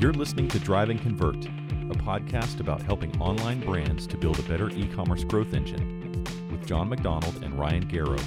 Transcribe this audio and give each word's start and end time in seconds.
You're 0.00 0.12
listening 0.12 0.46
to 0.50 0.60
Drive 0.60 0.90
and 0.90 1.02
Convert, 1.02 1.44
a 1.44 1.98
podcast 1.98 2.60
about 2.60 2.80
helping 2.80 3.20
online 3.20 3.58
brands 3.58 4.06
to 4.06 4.16
build 4.16 4.38
a 4.38 4.42
better 4.42 4.70
e 4.70 4.86
commerce 4.94 5.24
growth 5.24 5.52
engine 5.54 6.24
with 6.52 6.64
Jon 6.64 6.88
MacDonald 6.88 7.42
and 7.42 7.58
Ryan 7.58 7.84
Garrow. 7.88 8.20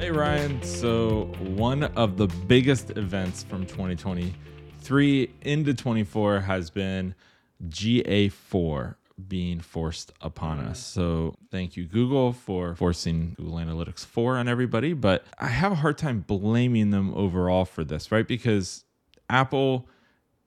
Hey, 0.00 0.10
Ryan. 0.10 0.60
So, 0.64 1.26
one 1.38 1.84
of 1.84 2.16
the 2.16 2.26
biggest 2.26 2.90
events 2.98 3.44
from 3.44 3.66
2023 3.66 5.30
into 5.42 5.72
24 5.72 6.40
has 6.40 6.70
been 6.70 7.14
GA4 7.68 8.96
being 9.28 9.60
forced 9.60 10.12
upon 10.20 10.58
us. 10.58 10.80
Mm. 10.80 10.82
So, 10.82 11.34
thank 11.50 11.76
you, 11.76 11.84
Google, 11.84 12.32
for 12.32 12.74
forcing 12.74 13.34
Google 13.36 13.58
Analytics 13.58 14.04
4 14.04 14.38
on 14.38 14.48
everybody. 14.48 14.92
But 14.92 15.24
I 15.38 15.48
have 15.48 15.72
a 15.72 15.76
hard 15.76 15.98
time 15.98 16.20
blaming 16.20 16.90
them 16.90 17.14
overall 17.14 17.64
for 17.64 17.84
this, 17.84 18.10
right? 18.10 18.26
Because 18.26 18.84
Apple 19.30 19.88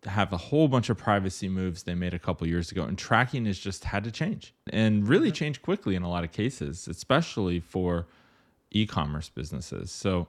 have 0.05 0.31
a 0.31 0.37
whole 0.37 0.67
bunch 0.67 0.89
of 0.89 0.97
privacy 0.97 1.49
moves 1.49 1.83
they 1.83 1.95
made 1.95 2.13
a 2.13 2.19
couple 2.19 2.47
years 2.47 2.71
ago, 2.71 2.83
and 2.83 2.97
tracking 2.97 3.45
has 3.45 3.57
just 3.57 3.83
had 3.83 4.03
to 4.03 4.11
change 4.11 4.53
and 4.69 5.07
really 5.07 5.31
change 5.31 5.61
quickly 5.61 5.95
in 5.95 6.03
a 6.03 6.09
lot 6.09 6.23
of 6.23 6.31
cases, 6.31 6.87
especially 6.87 7.59
for 7.59 8.07
e-commerce 8.71 9.29
businesses. 9.29 9.91
So 9.91 10.27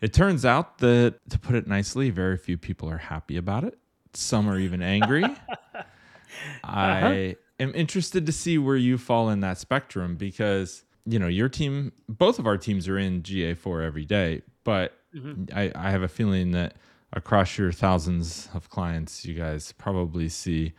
it 0.00 0.12
turns 0.12 0.44
out 0.44 0.78
that 0.78 1.14
to 1.30 1.38
put 1.38 1.56
it 1.56 1.66
nicely, 1.66 2.10
very 2.10 2.36
few 2.36 2.56
people 2.56 2.88
are 2.88 2.98
happy 2.98 3.36
about 3.36 3.64
it. 3.64 3.78
Some 4.14 4.48
are 4.48 4.58
even 4.58 4.82
angry. 4.82 5.24
Uh-huh. 6.64 7.08
I 7.08 7.36
am 7.62 7.74
interested 7.74 8.26
to 8.26 8.32
see 8.32 8.58
where 8.58 8.76
you 8.76 8.98
fall 8.98 9.30
in 9.30 9.40
that 9.40 9.58
spectrum 9.58 10.16
because 10.16 10.84
you 11.06 11.18
know 11.18 11.28
your 11.28 11.48
team 11.48 11.92
both 12.08 12.38
of 12.38 12.46
our 12.46 12.56
teams 12.56 12.88
are 12.88 12.98
in 12.98 13.22
GA4 13.22 13.84
every 13.84 14.04
day, 14.04 14.42
but 14.64 14.98
mm-hmm. 15.14 15.44
I, 15.56 15.72
I 15.74 15.90
have 15.90 16.02
a 16.02 16.08
feeling 16.08 16.52
that 16.52 16.76
across 17.12 17.58
your 17.58 17.72
thousands 17.72 18.48
of 18.54 18.70
clients, 18.70 19.24
you 19.24 19.34
guys 19.34 19.72
probably 19.72 20.28
see 20.28 20.72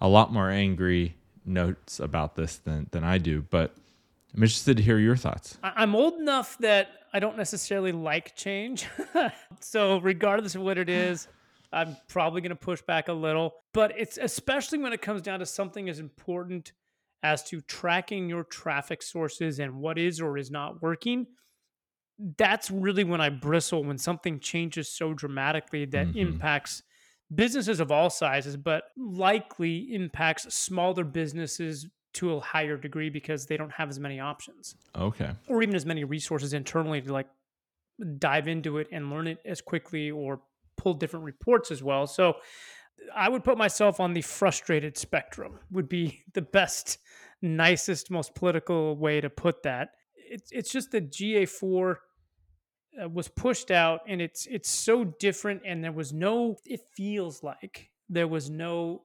a 0.00 0.08
lot 0.08 0.32
more 0.32 0.50
angry 0.50 1.16
notes 1.44 2.00
about 2.00 2.36
this 2.36 2.56
than 2.56 2.88
than 2.90 3.04
I 3.04 3.18
do. 3.18 3.42
But 3.42 3.74
I'm 4.34 4.42
interested 4.42 4.76
to 4.76 4.82
hear 4.82 4.98
your 4.98 5.16
thoughts. 5.16 5.58
I'm 5.62 5.94
old 5.94 6.14
enough 6.14 6.58
that 6.58 6.90
I 7.12 7.20
don't 7.20 7.36
necessarily 7.36 7.92
like 7.92 8.36
change. 8.36 8.86
so, 9.60 9.98
regardless 9.98 10.54
of 10.54 10.62
what 10.62 10.78
it 10.78 10.88
is, 10.88 11.28
I'm 11.72 11.96
probably 12.08 12.40
going 12.40 12.50
to 12.50 12.56
push 12.56 12.80
back 12.82 13.08
a 13.08 13.12
little. 13.12 13.54
But 13.74 13.92
it's 13.98 14.18
especially 14.18 14.78
when 14.78 14.92
it 14.92 15.02
comes 15.02 15.22
down 15.22 15.40
to 15.40 15.46
something 15.46 15.88
as 15.88 15.98
important 15.98 16.72
as 17.22 17.42
to 17.44 17.60
tracking 17.62 18.28
your 18.28 18.44
traffic 18.44 19.02
sources 19.02 19.58
and 19.58 19.74
what 19.80 19.98
is 19.98 20.20
or 20.20 20.38
is 20.38 20.50
not 20.50 20.80
working. 20.82 21.26
That's 22.36 22.70
really 22.70 23.04
when 23.04 23.20
I 23.20 23.28
bristle 23.28 23.84
when 23.84 23.98
something 23.98 24.40
changes 24.40 24.88
so 24.88 25.14
dramatically 25.14 25.84
that 25.86 26.08
Mhm. 26.08 26.16
impacts 26.16 26.82
businesses 27.34 27.78
of 27.80 27.92
all 27.92 28.08
sizes, 28.10 28.56
but 28.56 28.84
likely 28.96 29.94
impacts 29.94 30.52
smaller 30.54 31.04
businesses 31.04 31.86
to 32.14 32.32
a 32.34 32.40
higher 32.40 32.76
degree 32.76 33.10
because 33.10 33.46
they 33.46 33.56
don't 33.56 33.70
have 33.72 33.88
as 33.90 34.00
many 34.00 34.18
options 34.18 34.76
Okay. 34.96 35.30
or 35.46 35.62
even 35.62 35.74
as 35.76 35.84
many 35.86 36.04
resources 36.04 36.54
internally 36.54 37.00
to 37.02 37.12
like 37.12 37.28
dive 38.18 38.48
into 38.48 38.78
it 38.78 38.88
and 38.90 39.10
learn 39.10 39.26
it 39.26 39.38
as 39.44 39.60
quickly 39.60 40.10
or 40.10 40.40
pull 40.78 40.94
different 40.94 41.24
reports 41.26 41.70
as 41.70 41.82
well. 41.82 42.06
So 42.06 42.36
I 43.14 43.28
would 43.28 43.44
put 43.44 43.58
myself 43.58 44.00
on 44.00 44.12
the 44.14 44.22
frustrated 44.22 44.96
spectrum 44.96 45.58
would 45.70 45.88
be 45.88 46.22
the 46.32 46.42
best, 46.42 46.98
nicest, 47.42 48.10
most 48.10 48.34
political 48.34 48.96
way 48.96 49.20
to 49.20 49.28
put 49.30 49.62
that. 49.64 49.90
It's 50.16 50.50
it's 50.52 50.70
just 50.72 50.90
that 50.92 51.10
GA4 51.12 51.96
uh, 53.02 53.08
was 53.08 53.28
pushed 53.28 53.70
out 53.70 54.00
and 54.08 54.20
it's 54.20 54.46
it's 54.46 54.68
so 54.70 55.04
different 55.04 55.62
and 55.64 55.82
there 55.84 55.92
was 55.92 56.12
no 56.12 56.56
it 56.64 56.80
feels 56.94 57.42
like 57.42 57.90
there 58.08 58.28
was 58.28 58.50
no 58.50 59.02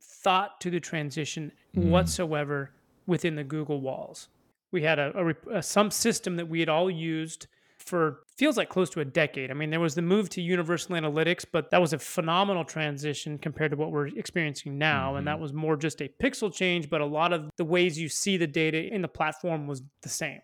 thought 0.00 0.60
to 0.60 0.70
the 0.70 0.80
transition 0.80 1.52
Mm. 1.76 1.90
whatsoever 1.90 2.70
within 3.06 3.34
the 3.36 3.44
Google 3.44 3.82
walls. 3.82 4.28
We 4.72 4.82
had 4.82 4.98
a, 4.98 5.12
a, 5.16 5.58
a 5.58 5.62
some 5.62 5.90
system 5.90 6.36
that 6.36 6.48
we 6.48 6.60
had 6.60 6.70
all 6.70 6.90
used 6.90 7.46
for 7.86 8.20
feels 8.36 8.56
like 8.56 8.68
close 8.68 8.90
to 8.90 9.00
a 9.00 9.04
decade. 9.04 9.50
I 9.50 9.54
mean, 9.54 9.70
there 9.70 9.80
was 9.80 9.94
the 9.94 10.02
move 10.02 10.28
to 10.30 10.42
universal 10.42 10.96
analytics, 10.96 11.44
but 11.50 11.70
that 11.70 11.80
was 11.80 11.92
a 11.92 11.98
phenomenal 11.98 12.64
transition 12.64 13.38
compared 13.38 13.70
to 13.70 13.76
what 13.76 13.92
we're 13.92 14.08
experiencing 14.08 14.76
now. 14.76 15.16
And 15.16 15.26
that 15.26 15.34
mm-hmm. 15.34 15.42
was 15.42 15.52
more 15.52 15.76
just 15.76 16.02
a 16.02 16.10
pixel 16.20 16.52
change, 16.52 16.90
but 16.90 17.00
a 17.00 17.06
lot 17.06 17.32
of 17.32 17.50
the 17.56 17.64
ways 17.64 17.98
you 17.98 18.08
see 18.08 18.36
the 18.36 18.46
data 18.46 18.92
in 18.92 19.02
the 19.02 19.08
platform 19.08 19.66
was 19.66 19.82
the 20.02 20.08
same. 20.08 20.40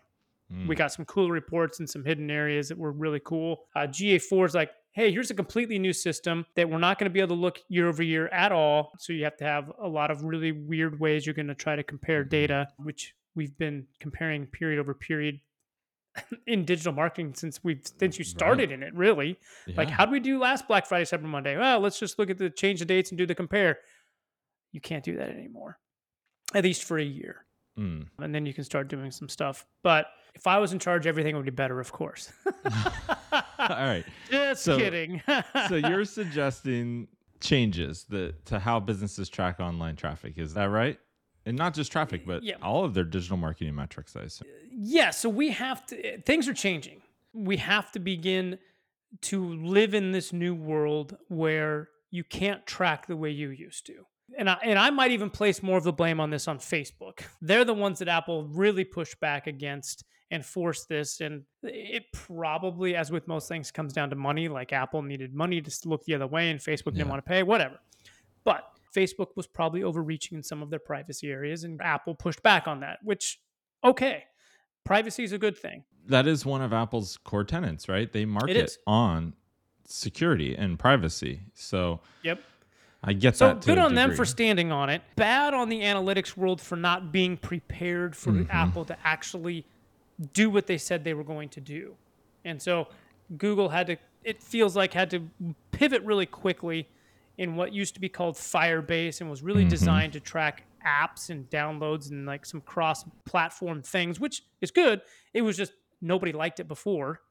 Mm. 0.51 0.67
We 0.67 0.75
got 0.75 0.91
some 0.91 1.05
cool 1.05 1.29
reports 1.29 1.79
and 1.79 1.89
some 1.89 2.03
hidden 2.03 2.31
areas 2.31 2.69
that 2.69 2.77
were 2.77 2.91
really 2.91 3.21
cool. 3.23 3.65
Uh, 3.75 3.81
GA4 3.81 4.45
is 4.47 4.55
like, 4.55 4.71
hey, 4.91 5.11
here's 5.11 5.31
a 5.31 5.35
completely 5.35 5.79
new 5.79 5.93
system 5.93 6.45
that 6.55 6.69
we're 6.69 6.77
not 6.77 6.99
going 6.99 7.09
to 7.09 7.13
be 7.13 7.19
able 7.19 7.35
to 7.35 7.41
look 7.41 7.59
year 7.67 7.87
over 7.87 8.03
year 8.03 8.27
at 8.27 8.51
all. 8.51 8.91
So 8.99 9.11
you 9.11 9.23
have 9.23 9.37
to 9.37 9.43
have 9.43 9.71
a 9.81 9.87
lot 9.87 10.11
of 10.11 10.23
really 10.23 10.51
weird 10.51 10.99
ways 10.99 11.25
you're 11.25 11.35
going 11.35 11.47
to 11.47 11.55
try 11.55 11.75
to 11.75 11.83
compare 11.83 12.21
mm-hmm. 12.21 12.29
data, 12.29 12.67
which 12.77 13.13
we've 13.35 13.57
been 13.57 13.87
comparing 13.99 14.45
period 14.45 14.79
over 14.79 14.93
period 14.93 15.39
in 16.47 16.65
digital 16.65 16.93
marketing 16.93 17.33
since 17.35 17.63
we've 17.63 17.81
since 17.99 18.17
you 18.19 18.25
started 18.25 18.71
in 18.71 18.83
it. 18.83 18.93
Really, 18.93 19.39
like 19.75 19.89
how 19.89 20.05
do 20.05 20.11
we 20.11 20.19
do 20.19 20.39
last 20.39 20.67
Black 20.67 20.85
Friday, 20.85 21.05
Cyber 21.05 21.23
Monday? 21.23 21.57
Well, 21.57 21.79
let's 21.79 21.99
just 21.99 22.19
look 22.19 22.29
at 22.29 22.37
the 22.37 22.49
change 22.49 22.79
the 22.79 22.85
dates 22.85 23.11
and 23.11 23.17
do 23.17 23.25
the 23.25 23.35
compare. 23.35 23.79
You 24.71 24.81
can't 24.81 25.03
do 25.03 25.15
that 25.17 25.29
anymore, 25.29 25.77
at 26.53 26.63
least 26.63 26.83
for 26.83 26.97
a 26.97 27.03
year 27.03 27.45
Mm. 27.79 28.05
and 28.19 28.35
then 28.35 28.45
you 28.45 28.53
can 28.53 28.63
start 28.63 28.87
doing 28.87 29.09
some 29.09 29.27
stuff. 29.27 29.65
But 29.81 30.05
if 30.35 30.45
I 30.45 30.59
was 30.59 30.73
in 30.73 30.77
charge, 30.79 31.07
everything 31.07 31.35
would 31.35 31.45
be 31.45 31.49
better, 31.49 31.79
of 31.79 31.91
course. 31.91 32.31
All 33.31 33.41
right. 33.59 34.03
Just 34.29 34.63
So- 34.63 34.77
kidding. 34.77 35.21
So 35.67 35.75
you're 35.77 36.05
suggesting 36.05 37.07
changes 37.39 38.05
that 38.09 38.45
to 38.45 38.59
how 38.59 38.79
businesses 38.79 39.27
track 39.27 39.59
online 39.59 39.95
traffic. 39.95 40.37
Is 40.37 40.53
that 40.53 40.65
right? 40.65 40.99
And 41.45 41.57
not 41.57 41.73
just 41.73 41.91
traffic, 41.91 42.25
but 42.25 42.41
Yeah. 42.43 42.55
all 42.61 42.85
of 42.85 42.93
their 42.93 43.03
digital 43.03 43.37
marketing 43.37 43.75
metrics, 43.75 44.15
I 44.15 44.21
assume. 44.21 44.47
yeah. 44.71 45.09
So 45.11 45.27
we 45.29 45.49
have 45.51 45.85
to. 45.87 46.21
Things 46.21 46.47
are 46.47 46.53
changing. 46.53 47.01
We 47.33 47.57
have 47.57 47.91
to 47.93 47.99
begin 47.99 48.59
to 49.21 49.53
live 49.63 49.93
in 49.93 50.11
this 50.11 50.31
new 50.33 50.55
world 50.55 51.17
where 51.27 51.89
you 52.11 52.23
can't 52.23 52.65
track 52.65 53.07
the 53.07 53.17
way 53.17 53.29
you 53.29 53.49
used 53.49 53.85
to. 53.87 54.05
And 54.37 54.49
I, 54.49 54.57
and 54.63 54.79
I 54.79 54.89
might 54.89 55.11
even 55.11 55.29
place 55.29 55.61
more 55.61 55.77
of 55.77 55.83
the 55.83 55.91
blame 55.93 56.19
on 56.19 56.29
this 56.29 56.47
on 56.47 56.57
Facebook. 56.59 57.19
They're 57.41 57.65
the 57.65 57.73
ones 57.73 57.99
that 57.99 58.07
Apple 58.07 58.45
really 58.47 58.85
pushed 58.85 59.19
back 59.19 59.45
against 59.47 60.03
and 60.31 60.43
forced 60.45 60.87
this. 60.89 61.21
And 61.21 61.43
it 61.61 62.05
probably, 62.13 62.95
as 62.95 63.11
with 63.11 63.27
most 63.27 63.47
things, 63.47 63.69
comes 63.69 63.93
down 63.93 64.09
to 64.11 64.15
money. 64.15 64.47
Like 64.47 64.71
Apple 64.73 65.01
needed 65.01 65.35
money 65.35 65.61
to 65.61 65.71
look 65.89 66.05
the 66.05 66.15
other 66.15 66.25
way, 66.27 66.49
and 66.49 66.59
Facebook 66.59 66.93
Yeah. 66.93 66.99
didn't 66.99 67.09
want 67.09 67.23
to 67.25 67.29
pay, 67.29 67.43
whatever. 67.43 67.79
But 68.43 68.63
Facebook 68.95 69.29
was 69.35 69.47
probably 69.47 69.83
overreaching 69.83 70.37
in 70.37 70.43
some 70.43 70.61
of 70.61 70.69
their 70.69 70.79
privacy 70.79 71.31
areas, 71.31 71.63
and 71.63 71.81
Apple 71.81 72.15
pushed 72.15 72.43
back 72.43 72.67
on 72.67 72.81
that, 72.81 72.99
which, 73.03 73.39
okay, 73.83 74.23
privacy 74.83 75.23
is 75.23 75.31
a 75.31 75.37
good 75.37 75.57
thing. 75.57 75.83
That 76.07 76.27
is 76.27 76.45
one 76.45 76.61
of 76.61 76.73
Apple's 76.73 77.17
core 77.17 77.43
tenants, 77.43 77.87
right? 77.87 78.11
They 78.11 78.25
market 78.25 78.77
on 78.85 79.33
security 79.85 80.55
and 80.55 80.77
privacy. 80.77 81.41
So 81.53 81.99
Yep. 82.23 82.41
I 83.05 83.13
get 83.13 83.35
So 83.35 83.47
that. 83.47 83.61
to 83.61 83.65
good 83.65 83.77
on 83.77 83.95
them 83.95 84.13
for 84.15 84.23
standing 84.25 84.71
on 84.71 84.89
it. 84.89 85.01
Bad 85.17 85.53
on 85.53 85.67
the 85.69 85.81
analytics 85.81 86.37
world 86.37 86.61
for 86.61 86.75
not 86.77 87.11
being 87.11 87.35
prepared 87.37 88.15
for 88.15 88.31
Mm-hmm. 88.31 88.51
Apple 88.51 88.85
to 88.85 88.97
actually 89.03 89.65
do 90.33 90.49
what 90.49 90.67
they 90.67 90.77
said 90.77 91.03
they 91.03 91.13
were 91.13 91.23
going 91.23 91.49
to 91.49 91.59
do. 91.61 91.95
And 92.45 92.61
so 92.61 92.87
Google 93.37 93.69
had 93.69 93.87
to 93.87 93.97
it 94.23 94.41
feels 94.41 94.73
like 94.75 94.93
had 94.93 95.09
to 95.11 95.29
pivot 95.71 96.01
really 96.03 96.25
quickly 96.25 96.87
in 97.37 97.55
what 97.55 97.73
used 97.73 97.93
to 97.95 97.99
be 97.99 98.09
called 98.09 98.35
Firebase 98.35 99.21
and 99.21 99.29
was 99.29 99.39
Mm-hmm. 99.39 99.47
really 99.47 99.65
designed 99.65 100.13
to 100.13 100.19
track 100.19 100.63
apps 100.85 101.29
and 101.29 101.49
downloads 101.49 102.11
and 102.11 102.25
like 102.25 102.45
some 102.45 102.61
cross 102.61 103.03
platform 103.25 103.81
things, 103.81 104.19
which 104.19 104.43
is 104.61 104.69
good. 104.71 105.01
It 105.33 105.41
was 105.41 105.55
just 105.57 105.73
nobody 106.01 106.31
liked 106.31 106.59
it 106.59 106.67
before. 106.67 107.21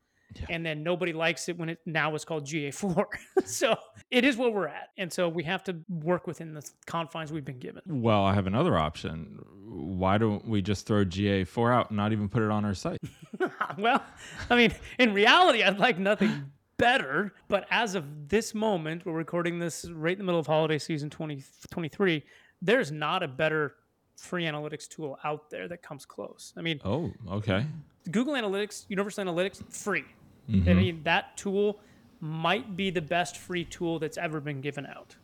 And 0.48 0.64
then 0.64 0.82
nobody 0.82 1.12
likes 1.12 1.50
it 1.50 1.58
when 1.58 1.68
it 1.68 1.78
now 1.84 2.14
is 2.14 2.24
called 2.24 2.46
GA4. 2.46 3.04
so 3.44 3.76
it 4.10 4.24
is 4.24 4.38
where 4.38 4.48
we're 4.50 4.66
at. 4.68 4.88
And 4.96 5.12
so 5.12 5.28
we 5.28 5.42
have 5.42 5.62
to 5.64 5.76
work 5.90 6.26
within 6.26 6.54
the 6.54 6.66
confines 6.86 7.30
we've 7.30 7.44
been 7.44 7.58
given. 7.58 7.82
Well, 7.86 8.24
I 8.24 8.32
have 8.32 8.46
another 8.46 8.78
option. 8.78 9.38
Why 9.66 10.16
don't 10.16 10.48
we 10.48 10.62
just 10.62 10.86
throw 10.86 11.04
GA4 11.04 11.74
out 11.74 11.90
and 11.90 11.98
not 11.98 12.12
even 12.12 12.30
put 12.30 12.42
it 12.42 12.50
on 12.50 12.64
our 12.64 12.72
site? 12.72 12.96
well, 13.78 14.02
I 14.48 14.56
mean, 14.56 14.72
in 14.98 15.12
reality, 15.12 15.62
I'd 15.62 15.78
like 15.78 15.98
nothing 15.98 16.50
better. 16.82 17.32
But 17.48 17.66
as 17.70 17.94
of 17.94 18.28
this 18.28 18.54
moment, 18.54 19.06
we're 19.06 19.12
recording 19.12 19.58
this 19.60 19.86
right 19.90 20.12
in 20.12 20.18
the 20.18 20.24
middle 20.24 20.40
of 20.40 20.46
holiday 20.46 20.78
season 20.78 21.08
2023. 21.10 22.22
there's 22.60 22.90
not 22.92 23.22
a 23.22 23.28
better 23.28 23.74
free 24.16 24.44
analytics 24.44 24.88
tool 24.88 25.18
out 25.24 25.48
there 25.50 25.66
that 25.68 25.80
comes 25.82 26.04
close. 26.04 26.52
I 26.56 26.60
mean, 26.62 26.80
Oh, 26.84 27.12
okay. 27.30 27.66
Google 28.10 28.34
Analytics, 28.34 28.84
Universal 28.88 29.24
Analytics, 29.24 29.62
free. 29.72 30.04
Mm-hmm. 30.50 30.68
I 30.68 30.74
mean, 30.74 31.00
that 31.04 31.36
tool 31.36 31.80
might 32.20 32.76
be 32.76 32.90
the 32.90 33.00
best 33.02 33.36
free 33.38 33.64
tool 33.64 33.98
that's 33.98 34.18
ever 34.18 34.40
been 34.40 34.60
given 34.60 34.86
out. 34.86 35.16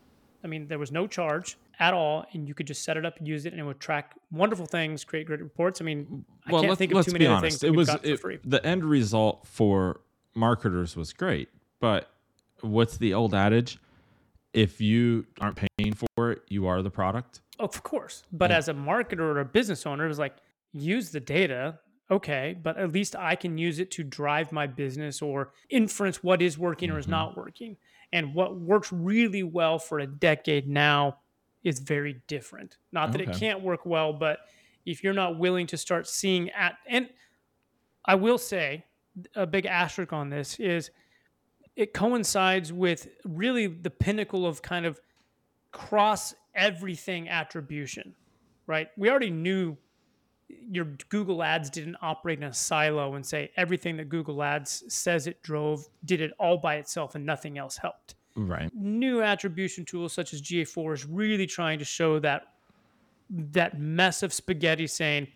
I 0.45 0.47
mean, 0.47 0.69
there 0.69 0.79
was 0.79 0.91
no 0.93 1.07
charge 1.07 1.59
at 1.81 1.93
all, 1.95 2.25
and 2.33 2.47
you 2.49 2.55
could 2.55 2.67
just 2.67 2.83
set 2.85 2.97
it 2.97 3.05
up, 3.05 3.19
and 3.19 3.27
use 3.27 3.47
it, 3.47 3.53
and 3.53 3.61
it 3.61 3.65
would 3.65 3.81
track 3.81 4.15
wonderful 4.33 4.67
things, 4.67 5.05
create 5.05 5.27
great 5.27 5.41
reports. 5.41 5.81
I 5.81 5.85
mean, 5.85 6.25
I 6.47 6.53
well, 6.53 6.63
can't 6.63 6.79
think 6.79 6.93
of 6.93 7.05
too 7.05 7.13
many 7.13 7.27
honest. 7.27 7.43
things 7.43 7.61
that 7.61 7.67
It 7.69 7.71
we've 7.71 7.79
was 7.89 7.89
it- 8.05 8.21
free. 8.21 8.39
the 8.45 8.65
end 8.65 8.85
result 8.85 9.47
for 9.47 10.01
marketers 10.35 10.97
was 10.97 11.13
great, 11.13 11.49
but 11.81 12.11
what's 12.61 12.97
the 12.99 13.15
old 13.15 13.35
adage? 13.35 13.79
If 14.53 14.81
you 14.81 15.27
aren't 15.41 15.57
paying 15.57 15.95
for 16.17 16.33
it, 16.33 16.43
you 16.49 16.67
are 16.67 16.83
the 16.83 16.91
product. 16.91 17.41
Of 17.59 17.83
course. 17.83 18.23
But 18.33 18.51
Yeah. 18.51 18.59
as 18.59 18.69
a 18.69 18.75
marketer 18.75 19.21
or 19.21 19.41
a 19.41 19.45
business 19.45 19.85
owner, 19.87 20.05
it 20.05 20.09
was 20.09 20.19
like, 20.19 20.37
use 20.73 21.11
the 21.11 21.21
data. 21.21 21.79
Okay. 22.11 22.57
But 22.63 22.79
at 22.79 22.93
least 22.93 23.15
I 23.17 23.37
can 23.37 23.59
use 23.59 23.79
it 23.79 23.91
to 23.93 24.03
drive 24.05 24.51
my 24.53 24.67
business 24.67 25.21
or 25.21 25.53
inference 25.69 26.23
what 26.23 26.41
is 26.41 26.57
working 26.59 26.91
or 26.91 26.99
is 26.99 27.07
Mhm. 27.07 27.11
not 27.11 27.37
working. 27.37 27.77
And 28.13 28.35
what 28.35 28.57
works 28.57 28.91
really 28.93 29.43
well 29.43 29.79
for 29.79 29.99
a 29.99 30.07
decade 30.07 30.67
now 30.67 31.19
is 31.63 31.81
very 31.81 32.23
different. 32.27 32.79
Not 32.93 33.13
that 33.13 33.21
it 33.21 33.33
can't 33.35 33.61
work 33.61 33.85
well, 33.85 34.13
but 34.15 34.41
if 34.87 35.05
you're 35.05 35.13
not 35.13 35.39
willing 35.39 35.67
to 35.67 35.77
start 35.77 36.07
seeing 36.07 36.49
at, 36.51 36.79
and 36.87 37.11
I 38.07 38.15
will 38.15 38.39
say 38.39 38.87
a 39.35 39.47
big 39.47 39.67
asterisk 39.67 40.12
on 40.12 40.31
this 40.31 40.59
is 40.59 40.91
it 41.76 41.94
coincides 41.94 42.73
with 42.73 43.09
really 43.25 43.67
the 43.67 43.91
pinnacle 43.91 44.47
of 44.47 44.62
kind 44.62 44.85
of 44.85 45.00
cross 45.70 46.35
everything 46.55 47.29
attribution, 47.29 48.15
right? 48.67 48.88
We 48.97 49.11
already 49.11 49.31
knew 49.31 49.76
your 50.49 50.87
Google 51.09 51.43
Ads 51.43 51.70
didn't 51.70 51.97
operate 52.03 52.38
in 52.38 52.44
a 52.44 52.53
silo 52.53 53.15
and 53.15 53.25
say 53.25 53.50
everything 53.56 53.97
that 53.99 54.09
Google 54.09 54.43
Ads 54.43 54.93
says 54.93 55.26
it 55.26 55.43
drove 55.43 55.87
did 56.05 56.21
it 56.21 56.32
all 56.38 56.59
by 56.59 56.76
itself 56.76 57.14
and 57.14 57.25
nothing 57.25 57.59
else 57.59 57.76
helped. 57.76 58.14
Right. 58.35 58.71
New 58.75 59.23
attribution 59.23 59.85
tools 59.85 60.12
such 60.12 60.32
as 60.32 60.41
GA4 60.41 60.94
is 60.94 61.06
really 61.06 61.47
trying 61.47 61.79
to 61.79 61.85
show 61.85 62.19
that 62.21 62.43
that 63.31 63.79
mess 63.79 64.23
of 64.23 64.32
spaghetti 64.32 64.87
saying 64.87 65.29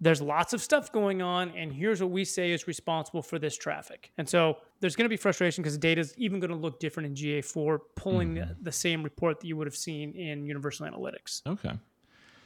there's 0.00 0.22
lots 0.22 0.52
of 0.52 0.62
stuff 0.62 0.90
going 0.92 1.20
on 1.20 1.50
and 1.50 1.72
here's 1.72 2.00
what 2.00 2.10
we 2.10 2.24
say 2.24 2.52
is 2.52 2.66
responsible 2.66 3.22
for 3.22 3.38
this 3.38 3.56
traffic. 3.56 4.12
And 4.16 4.28
so 4.28 4.56
there's 4.80 4.96
going 4.96 5.04
to 5.04 5.10
be 5.10 5.16
frustration 5.16 5.62
because 5.62 5.76
data 5.76 6.00
is 6.00 6.14
even 6.16 6.40
going 6.40 6.50
to 6.50 6.56
look 6.56 6.80
different 6.80 7.08
in 7.08 7.14
GA4 7.14 7.78
pulling 7.96 8.34
the, 8.34 8.56
the 8.62 8.72
same 8.72 9.02
report 9.02 9.40
that 9.40 9.46
you 9.46 9.56
would 9.56 9.66
have 9.66 9.76
seen 9.76 10.12
in 10.12 10.44
Universal 10.44 10.86
Analytics. 10.86 11.42
Okay. 11.46 11.72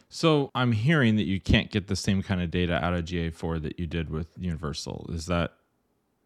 So 0.09 0.51
I'm 0.55 0.73
hearing 0.73 1.17
that 1.17 1.25
you 1.25 1.41
can't 1.41 1.71
get 1.71 1.87
the 1.87 1.97
same 1.97 2.23
kind 2.23 2.43
of 2.43 2.51
data 2.51 2.75
out 2.85 2.95
of 2.95 3.05
GA4 3.05 3.63
that 3.63 3.79
you 3.79 3.87
did 3.87 4.11
with 4.11 4.29
Universal. 4.39 5.11
Is 5.13 5.27
that 5.27 5.53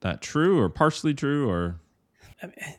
that 0.00 0.20
true 0.20 0.60
or 0.60 0.68
partially 0.68 1.14
true 1.14 1.48
or 1.48 1.80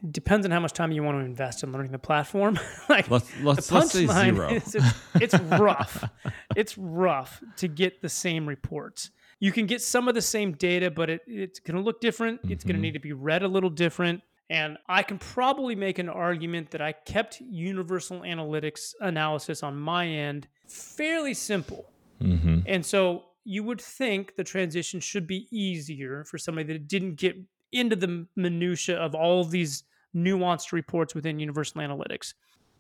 Depends 0.10 0.46
on 0.46 0.52
how 0.52 0.60
much 0.60 0.74
time 0.74 0.92
you 0.92 1.04
want 1.04 1.20
to 1.20 1.26
invest 1.26 1.64
in 1.64 1.72
learning 1.72 1.92
the 1.92 2.00
platform. 2.00 2.58
like 2.90 3.10
let's 3.10 3.30
let's 3.42 3.72
let's 3.72 3.92
say 3.92 4.08
zero. 4.08 4.50
is 4.50 4.76
it's, 4.76 4.96
it's 5.16 5.40
rough. 5.40 6.10
it's 6.56 6.78
rough 6.78 7.44
to 7.58 7.68
get 7.68 8.02
the 8.02 8.10
same 8.10 8.48
reports. 8.48 9.12
You 9.40 9.52
can 9.52 9.66
get 9.66 9.82
some 9.82 10.08
of 10.08 10.16
the 10.16 10.22
same 10.22 10.54
data, 10.54 10.92
but 10.92 11.10
it, 11.10 11.22
it's 11.28 11.60
going 11.60 11.78
to 11.78 11.84
look 11.84 12.02
different. 12.02 12.42
It's 12.50 12.64
going 12.64 12.76
to 12.76 12.82
need 12.82 12.94
to 12.94 13.00
be 13.00 13.14
read 13.14 13.44
a 13.44 13.48
little 13.48 13.70
different. 13.70 14.22
And 14.50 14.78
I 14.88 15.04
can 15.04 15.18
probably 15.18 15.76
make 15.76 16.00
an 16.00 16.10
argument 16.10 16.72
that 16.72 16.82
I 16.82 16.94
kept 16.94 17.40
universal 17.40 18.22
analytics 18.22 18.94
analysis 19.00 19.62
on 19.62 19.78
my 19.78 20.08
end 20.08 20.48
fairly 20.68 21.34
simple. 21.34 21.86
Mm-hmm. 22.22 22.62
And 22.66 22.86
so 22.86 23.26
you 23.44 23.64
would 23.64 23.80
think 23.80 24.36
the 24.36 24.44
transition 24.44 25.00
should 25.00 25.28
be 25.28 25.48
easier 25.52 26.24
for 26.26 26.38
somebody 26.38 26.74
that 26.74 26.88
didn't 26.88 27.16
get 27.16 27.38
into 27.72 27.96
the 27.96 28.26
minutia 28.36 28.98
of 28.98 29.14
all 29.16 29.42
of 29.42 29.52
these 29.52 29.84
nuanced 30.16 30.72
reports 30.72 31.14
within 31.14 31.40
Universal 31.40 31.82
Analytics. 31.82 32.34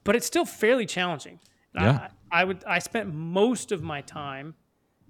But 0.03 0.15
it's 0.15 0.25
still 0.25 0.45
fairly 0.45 0.85
challenging. 0.85 1.39
Yeah. 1.75 2.09
I, 2.31 2.41
I 2.41 2.43
would 2.45 2.63
I 2.65 2.79
spent 2.79 3.13
most 3.13 3.71
of 3.71 3.83
my 3.83 4.01
time 4.01 4.55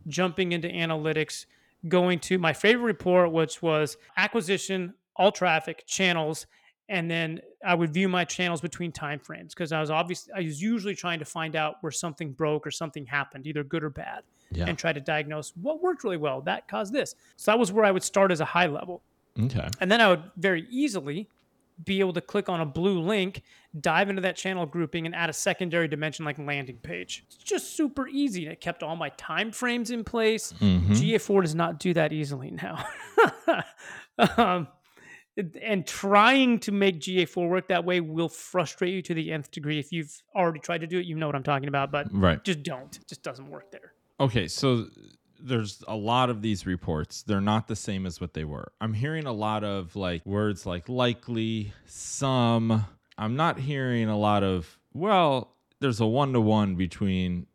jumping 0.08 0.52
into 0.52 0.68
analytics, 0.68 1.46
going 1.88 2.20
to 2.22 2.38
my 2.38 2.52
favorite 2.54 2.84
report, 2.86 3.32
which 3.32 3.62
was 3.62 3.98
acquisition, 4.18 4.94
all 5.16 5.32
traffic, 5.32 5.84
channels, 5.88 6.46
and 6.90 7.10
then 7.10 7.40
I 7.66 7.76
would 7.76 7.94
view 7.94 8.10
my 8.10 8.26
channels 8.26 8.62
between 8.62 8.92
time 8.92 9.20
frames 9.20 9.54
because 9.54 9.72
I 9.72 9.80
was 9.80 9.90
obviously 9.90 10.34
I 10.36 10.40
was 10.42 10.62
usually 10.62 10.96
trying 10.96 11.20
to 11.20 11.26
find 11.26 11.56
out 11.56 11.76
where 11.82 11.92
something 11.92 12.34
broke 12.34 12.66
or 12.68 12.72
something 12.72 13.06
happened, 13.06 13.48
either 13.48 13.64
good 13.64 13.84
or 13.84 13.90
bad 13.90 14.24
Yeah. 14.52 14.66
and 14.68 14.78
try 14.78 14.92
to 14.92 15.00
diagnose 15.00 15.54
what 15.56 15.82
worked 15.82 16.04
really 16.04 16.18
well 16.18 16.42
that 16.42 16.68
caused 16.68 16.92
this 16.92 17.14
so 17.38 17.52
that 17.52 17.60
was 17.60 17.72
where 17.72 17.86
i 17.86 17.92
would 17.92 18.02
start 18.02 18.32
as 18.32 18.42
a 18.42 18.46
high 18.46 18.66
level 18.66 19.04
Okay. 19.46 19.68
and 19.80 19.92
then 19.92 20.02
i 20.02 20.08
would 20.10 20.24
very 20.38 20.66
easily 20.70 21.30
be 21.86 22.02
able 22.02 22.12
to 22.12 22.20
click 22.22 22.50
on 22.50 22.60
a 22.60 22.66
blue 22.66 23.00
link 23.00 23.42
dive 23.80 24.10
into 24.10 24.22
that 24.22 24.36
channel 24.36 24.66
grouping 24.66 25.06
and 25.06 25.16
add 25.16 25.30
a 25.30 25.34
secondary 25.34 25.88
dimension 25.88 26.26
like 26.26 26.38
landing 26.38 26.78
page 26.78 27.24
it's 27.28 27.38
just 27.38 27.76
super 27.78 28.08
easy 28.10 28.44
and 28.44 28.52
it 28.52 28.60
kept 28.60 28.84
all 28.84 28.96
my 28.98 29.10
time 29.10 29.52
frames 29.52 29.90
in 29.92 30.04
place 30.04 30.54
Mhm. 30.60 30.88
ga4 30.90 31.42
does 31.42 31.56
not 31.56 31.80
do 31.80 31.94
that 31.94 32.12
easily 32.12 32.52
now 32.52 32.84
um, 34.38 34.68
and 35.62 35.88
trying 35.88 36.60
to 36.60 36.72
make 36.74 37.00
ga4 37.00 37.48
work 37.48 37.68
that 37.70 37.86
way 37.86 38.02
will 38.02 38.28
frustrate 38.28 38.94
you 38.94 39.02
to 39.02 39.14
the 39.14 39.32
nth 39.32 39.50
degree 39.52 39.80
if 39.80 39.92
you've 39.94 40.22
already 40.36 40.60
tried 40.60 40.82
to 40.82 40.88
do 40.88 41.00
it 41.00 41.06
you 41.06 41.16
know 41.16 41.28
what 41.28 41.36
i'm 41.36 41.44
talking 41.44 41.70
about 41.70 41.92
but 41.92 42.08
Right. 42.12 42.44
just 42.44 42.62
don't 42.64 42.94
it 42.98 43.08
just 43.08 43.24
doesn't 43.24 43.50
work 43.50 43.72
there 43.72 43.94
Okay, 44.22 44.50
so 44.50 44.86
there's 45.42 45.84
a 45.88 45.96
lot 45.96 46.30
of 46.30 46.42
these 46.42 46.66
reports. 46.66 47.24
They're 47.24 47.42
not 47.42 47.68
the 47.68 47.76
same 47.76 48.06
as 48.06 48.20
what 48.20 48.34
they 48.34 48.44
were. 48.44 48.72
I'm 48.82 48.94
hearing 48.94 49.26
a 49.26 49.34
lot 49.34 49.64
of 49.64 49.96
like 49.96 50.26
words 50.26 50.66
like 50.66 50.90
likely, 50.90 51.74
some. 51.86 52.86
I'm 53.18 53.36
not 53.36 53.60
hearing 53.60 54.08
a 54.08 54.18
lot 54.18 54.44
of, 54.44 54.80
well, 54.94 55.56
there's 55.80 56.00
a 56.00 56.06
one 56.06 56.34
to 56.34 56.42
one 56.42 56.76
between 56.76 57.48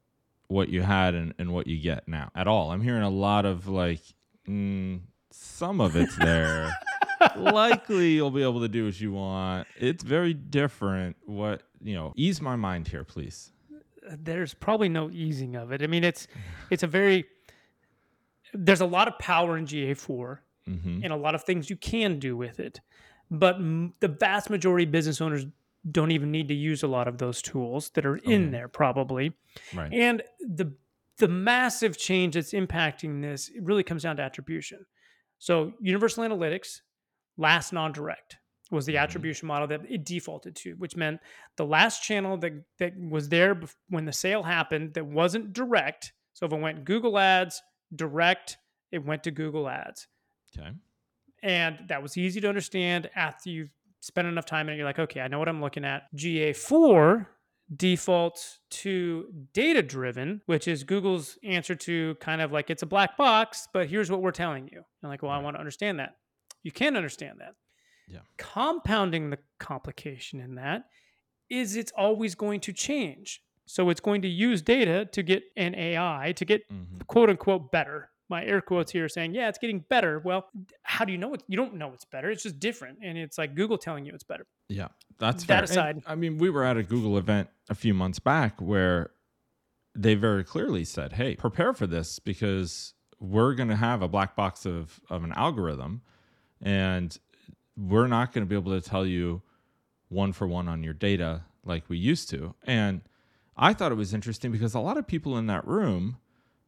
what 0.48 0.68
you 0.68 0.82
had 0.82 1.14
and, 1.14 1.34
and 1.38 1.52
what 1.52 1.66
you 1.66 1.80
get 1.80 2.06
now 2.06 2.30
at 2.34 2.46
all. 2.46 2.70
I'm 2.70 2.82
hearing 2.82 3.02
a 3.02 3.10
lot 3.10 3.46
of 3.46 3.66
like, 3.66 4.00
mm, 4.48 5.00
some 5.30 5.80
of 5.80 5.96
it's 5.96 6.16
there. 6.16 6.70
Likely 7.36 8.12
you'll 8.12 8.30
be 8.30 8.42
able 8.42 8.60
to 8.60 8.68
do 8.68 8.84
what 8.84 9.00
you 9.00 9.12
want. 9.12 9.66
It's 9.78 10.04
very 10.04 10.34
different. 10.34 11.16
What, 11.24 11.62
you 11.82 11.94
know, 11.94 12.12
ease 12.16 12.40
my 12.40 12.56
mind 12.56 12.88
here, 12.88 13.04
please. 13.04 13.50
there's 14.18 14.54
probably 14.54 14.88
no 14.88 15.10
easing 15.10 15.56
of 15.56 15.72
it. 15.72 15.82
I 15.82 15.86
mean, 15.86 16.04
it's 16.04 16.26
it's 16.70 16.82
a 16.82 16.86
very 16.86 17.24
there's 18.54 18.80
a 18.80 18.86
lot 18.86 19.08
of 19.08 19.18
power 19.18 19.56
in 19.58 19.66
GA4 19.66 20.38
hmm 20.66 21.00
and 21.02 21.12
a 21.12 21.16
lot 21.16 21.34
of 21.34 21.44
things 21.44 21.68
you 21.68 21.76
can 21.76 22.18
do 22.18 22.36
with 22.36 22.58
it, 22.60 22.80
but 23.30 23.56
m- 23.56 23.92
the 24.00 24.08
vast 24.08 24.48
majority 24.48 24.84
of 24.84 24.90
business 24.92 25.20
owners 25.20 25.44
don't 25.90 26.10
even 26.12 26.30
need 26.30 26.48
to 26.48 26.54
use 26.54 26.82
a 26.82 26.86
lot 26.86 27.06
of 27.06 27.18
those 27.18 27.42
tools 27.42 27.90
that 27.90 28.06
are 28.06 28.16
in 28.16 28.44
Okay. 28.44 28.50
there 28.52 28.68
probably. 28.68 29.34
Right. 29.74 29.92
And 29.92 30.22
the 30.40 30.72
the 31.18 31.28
massive 31.28 31.96
change 31.98 32.34
that's 32.34 32.52
impacting 32.52 33.20
this 33.22 33.50
really 33.60 33.82
comes 33.84 34.02
down 34.02 34.16
to 34.16 34.22
attribution. 34.22 34.84
So 35.38 35.74
Universal 35.80 36.24
Analytics, 36.24 36.80
last 37.36 37.72
non-direct, 37.72 38.38
was 38.72 38.84
the 38.86 38.94
Mhm. 38.94 39.02
attribution 39.02 39.46
model 39.46 39.68
that 39.68 39.82
it 39.88 40.04
defaulted 40.04 40.56
to, 40.56 40.72
which 40.76 40.96
meant 40.96 41.20
the 41.56 41.66
last 41.66 42.02
channel 42.02 42.36
that 42.38 42.52
that 42.78 42.94
was 42.98 43.28
there 43.28 43.60
when 43.90 44.06
the 44.06 44.12
sale 44.12 44.42
happened 44.42 44.94
that 44.94 45.04
wasn't 45.06 45.52
direct. 45.52 46.12
So 46.32 46.46
if 46.46 46.52
it 46.52 46.58
went 46.60 46.84
Google 46.84 47.16
Ads 47.18 47.62
direct, 47.94 48.58
it 48.92 49.04
went 49.04 49.24
to 49.24 49.30
Google 49.30 49.68
Ads, 49.68 50.06
Okay. 50.56 50.70
and 51.42 51.78
that 51.88 52.02
was 52.02 52.16
easy 52.16 52.40
to 52.40 52.48
understand 52.48 53.10
after 53.16 53.50
you've 53.50 53.70
spent 54.00 54.28
enough 54.28 54.46
time 54.46 54.68
in 54.68 54.74
it. 54.74 54.76
You're 54.76 54.86
like, 54.86 54.98
okay, 54.98 55.20
I 55.20 55.28
know 55.28 55.38
what 55.38 55.48
I'm 55.48 55.60
looking 55.60 55.84
at. 55.84 56.04
GA4 56.14 57.26
defaults 57.74 58.60
to 58.70 59.26
data 59.52 59.82
driven, 59.82 60.42
which 60.46 60.68
is 60.68 60.84
Google's 60.84 61.38
answer 61.42 61.74
to 61.74 62.14
kind 62.20 62.40
of 62.42 62.52
like 62.52 62.68
it's 62.70 62.82
a 62.82 62.86
black 62.86 63.16
box, 63.16 63.66
but 63.72 63.88
here's 63.88 64.10
what 64.10 64.20
we're 64.22 64.30
telling 64.32 64.68
you. 64.70 64.82
And 65.02 65.10
like, 65.10 65.22
well, 65.22 65.32
I 65.32 65.38
want 65.38 65.56
to 65.56 65.60
understand 65.60 65.98
that. 65.98 66.16
You 66.62 66.72
can 66.72 66.96
understand 66.96 67.40
that. 67.40 67.54
Yeah. 68.06 68.20
Compounding 68.36 69.30
the 69.30 69.38
complication 69.58 70.40
in 70.40 70.56
that 70.56 70.84
is 71.48 71.74
it's 71.76 71.92
always 71.96 72.34
going 72.34 72.60
to 72.60 72.72
change. 72.72 73.40
So 73.66 73.88
it's 73.90 74.00
going 74.00 74.22
to 74.22 74.28
use 74.28 74.62
data 74.62 75.06
to 75.06 75.22
get 75.22 75.42
an 75.56 75.74
AI 75.74 76.32
to 76.36 76.44
get 76.44 76.62
hmm 76.70 76.82
quote 77.06 77.28
unquote 77.30 77.70
better. 77.70 78.10
My 78.30 78.42
air 78.44 78.62
quotes 78.62 78.90
here 78.90 79.04
are 79.04 79.08
saying, 79.08 79.34
yeah, 79.34 79.48
it's 79.50 79.58
getting 79.58 79.80
better. 79.90 80.18
Well, 80.24 80.46
how 80.82 81.04
do 81.04 81.12
you 81.12 81.18
know 81.18 81.34
it? 81.34 81.42
You 81.46 81.56
don't 81.58 81.74
know 81.74 81.92
it's 81.92 82.06
better. 82.06 82.30
It's 82.30 82.42
just 82.42 82.58
different. 82.58 82.98
And 83.02 83.18
it's 83.18 83.36
like 83.36 83.54
Google 83.54 83.76
telling 83.76 84.06
you 84.06 84.12
it's 84.14 84.24
better. 84.24 84.46
Yeah, 84.70 84.88
that's 85.18 85.44
That 85.44 85.68
fair. 85.68 85.78
And, 85.88 85.98
aside- 85.98 86.02
I 86.06 86.14
mean, 86.14 86.38
we 86.38 86.48
were 86.48 86.64
at 86.64 86.78
a 86.78 86.82
Google 86.82 87.18
event 87.18 87.50
a 87.68 87.74
few 87.74 87.92
months 87.92 88.18
back 88.18 88.60
where 88.62 89.10
they 89.94 90.14
very 90.14 90.42
clearly 90.42 90.84
said, 90.84 91.12
"Hey, 91.12 91.36
prepare 91.36 91.74
for 91.74 91.86
this 91.86 92.18
because 92.18 92.94
we're 93.20 93.54
going 93.54 93.68
to 93.68 93.76
have 93.76 94.00
a 94.02 94.08
black 94.08 94.34
box 94.34 94.64
of 94.66 95.00
of 95.10 95.22
an 95.22 95.32
algorithm, 95.32 96.00
and 96.62 97.16
we're 97.76 98.06
not 98.08 98.32
going 98.32 98.44
to 98.44 98.48
be 98.48 98.56
able 98.56 98.72
to 98.72 98.80
tell 98.80 99.04
you 99.06 99.42
one 100.08 100.32
for 100.32 100.46
one 100.48 100.66
on 100.68 100.82
your 100.82 100.94
data 100.94 101.42
like 101.64 101.88
we 101.90 101.98
used 101.98 102.30
to." 102.30 102.54
And 102.64 103.02
I 103.56 103.72
thought 103.72 103.92
it 103.92 103.96
was 103.96 104.12
interesting 104.14 104.50
because 104.52 104.74
a 104.74 104.80
lot 104.80 104.96
of 104.96 105.06
people 105.06 105.36
in 105.38 105.46
that 105.46 105.66
room, 105.66 106.18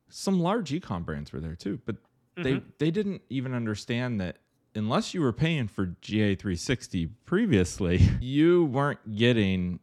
some 0.08 0.38
large 0.40 0.70
ecom 0.70 1.04
brands 1.04 1.32
were 1.32 1.40
there 1.40 1.56
too, 1.56 1.80
but 1.84 1.96
they 2.36 2.54
Mhm. 2.54 2.62
they 2.78 2.90
didn't 2.90 3.22
even 3.30 3.54
understand 3.54 4.20
that 4.20 4.38
unless 4.74 5.14
you 5.14 5.20
were 5.22 5.32
paying 5.32 5.68
for 5.68 5.86
GA360 6.02 7.10
previously, 7.24 7.98
you 8.20 8.64
weren't 8.66 9.16
getting 9.16 9.80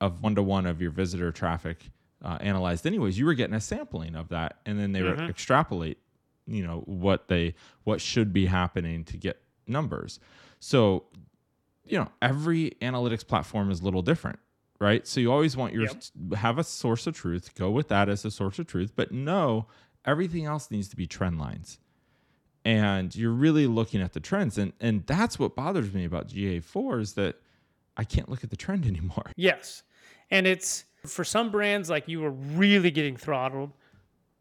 a 0.00 0.08
one 0.08 0.34
to 0.34 0.42
one 0.42 0.66
of 0.66 0.82
your 0.82 0.90
visitor 0.90 1.30
traffic 1.32 1.90
uh, 2.22 2.38
analyzed 2.40 2.86
anyways. 2.86 3.18
You 3.18 3.26
were 3.26 3.34
getting 3.34 3.54
a 3.54 3.60
sampling 3.60 4.16
of 4.16 4.28
that, 4.30 4.58
and 4.66 4.78
then 4.78 4.92
they 4.92 5.02
would 5.02 5.18
Mhm. 5.18 5.28
extrapolate, 5.30 5.98
you 6.46 6.66
know, 6.66 6.80
what 6.86 7.28
they 7.28 7.54
what 7.84 8.00
should 8.00 8.32
be 8.32 8.46
happening 8.46 9.04
to 9.04 9.16
get 9.16 9.40
numbers. 9.66 10.18
So 10.60 11.04
you 11.86 11.98
know, 11.98 12.10
every 12.22 12.72
analytics 12.80 13.26
platform 13.26 13.70
is 13.70 13.80
a 13.80 13.84
little 13.84 14.00
different, 14.02 14.38
right? 14.80 15.06
So 15.06 15.20
you 15.20 15.32
always 15.32 15.56
want 15.56 15.72
your 15.72 15.84
Yep. 15.84 16.02
have 16.36 16.58
a 16.58 16.64
source 16.64 17.06
of 17.06 17.14
truth, 17.16 17.54
go 17.54 17.70
with 17.70 17.88
that 17.88 18.08
as 18.08 18.24
a 18.24 18.30
source 18.30 18.58
of 18.58 18.66
truth, 18.66 18.92
but 18.96 19.12
no, 19.12 19.66
everything 20.04 20.44
else 20.44 20.70
needs 20.70 20.88
to 20.88 20.96
be 20.96 21.06
trend 21.06 21.38
lines. 21.38 21.78
And 22.64 23.14
you're 23.14 23.30
really 23.32 23.66
looking 23.66 24.00
at 24.00 24.12
the 24.14 24.20
trends. 24.20 24.56
And 24.58 24.72
and 24.80 25.06
that's 25.06 25.38
what 25.38 25.54
bothers 25.54 25.92
me 25.92 26.04
about 26.04 26.28
GA4 26.28 27.00
is 27.00 27.12
that 27.14 27.36
I 27.96 28.04
can't 28.04 28.28
look 28.28 28.42
at 28.42 28.50
the 28.50 28.56
trend 28.56 28.86
anymore. 28.94 29.30
Yes. 29.36 29.82
And 30.30 30.46
it's 30.46 30.84
for 31.06 31.24
some 31.24 31.50
brands 31.50 31.90
like 31.90 32.08
you 32.08 32.20
were 32.20 32.30
really 32.30 32.90
getting 32.90 33.16
throttled. 33.16 33.72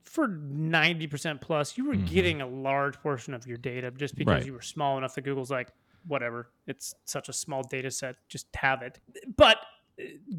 For 0.05 0.27
90% 0.27 1.41
plus, 1.41 1.77
you 1.77 1.85
were 1.85 1.95
mm-hmm. 1.95 2.05
getting 2.05 2.41
a 2.41 2.47
large 2.47 2.99
portion 3.01 3.33
of 3.33 3.47
your 3.47 3.57
data 3.57 3.89
just 3.91 4.15
because 4.15 4.31
Right. 4.35 4.45
you 4.45 4.53
were 4.53 4.61
small 4.61 4.97
enough 4.97 5.15
that 5.15 5.21
Google's 5.23 5.49
like, 5.49 5.69
whatever, 6.07 6.49
it's 6.67 6.93
such 7.05 7.29
a 7.29 7.33
small 7.33 7.63
data 7.63 7.89
set, 7.89 8.15
just 8.29 8.47
have 8.55 8.81
it. 8.83 8.99
But 9.35 9.57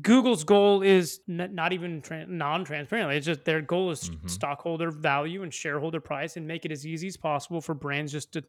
Google's 0.02 0.44
goal 0.44 0.82
is 0.82 1.20
n- 1.28 1.54
not 1.54 1.72
even 1.72 2.02
tran 2.02 2.28
non-transparent. 2.28 3.12
It's 3.12 3.26
just 3.26 3.44
their 3.44 3.60
goal 3.60 3.90
is 3.90 4.10
stockholder 4.26 4.90
value 4.90 5.42
and 5.42 5.52
shareholder 5.52 6.00
price, 6.00 6.36
and 6.36 6.46
make 6.46 6.64
it 6.64 6.72
as 6.72 6.86
easy 6.86 7.06
as 7.06 7.16
possible 7.16 7.60
for 7.60 7.74
brands 7.74 8.10
just 8.12 8.32
to 8.32 8.44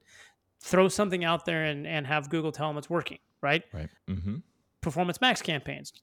throw 0.62 0.88
something 0.88 1.24
out 1.24 1.46
there 1.46 1.66
and, 1.66 1.86
and 1.86 2.08
have 2.08 2.30
Google 2.30 2.52
tell 2.52 2.68
them 2.68 2.78
it's 2.78 2.90
working, 2.90 3.20
right? 3.42 3.64
Right. 3.74 3.90
Mm-hmm. 4.10 4.38
Performance 4.82 5.22
Max 5.22 5.42
campaigns. 5.42 5.94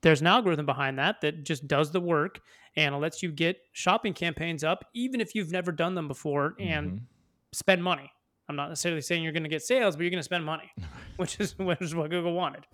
There's 0.00 0.20
an 0.20 0.26
algorithm 0.26 0.66
behind 0.66 0.98
that 0.98 1.20
that 1.22 1.44
just 1.44 1.66
does 1.66 1.90
the 1.90 2.00
work 2.00 2.40
and 2.76 2.98
lets 3.00 3.22
you 3.22 3.30
get 3.30 3.58
shopping 3.72 4.14
campaigns 4.14 4.64
up, 4.64 4.84
even 4.94 5.20
if 5.20 5.34
you've 5.34 5.50
never 5.52 5.72
done 5.72 5.94
them 5.94 6.08
before, 6.08 6.54
and 6.58 7.02
spend 7.52 7.82
money. 7.82 8.10
I'm 8.48 8.56
not 8.56 8.68
necessarily 8.68 9.00
saying 9.00 9.22
you're 9.22 9.32
going 9.32 9.44
to 9.44 9.48
get 9.48 9.62
sales, 9.62 9.96
but 9.96 10.02
you're 10.02 10.10
going 10.10 10.18
to 10.18 10.24
spend 10.24 10.44
money, 10.44 10.70
which 11.16 11.38
is 11.40 11.56
which 11.58 11.80
is 11.80 11.94
what 11.94 12.10
Google 12.10 12.32
wanted. 12.32 12.66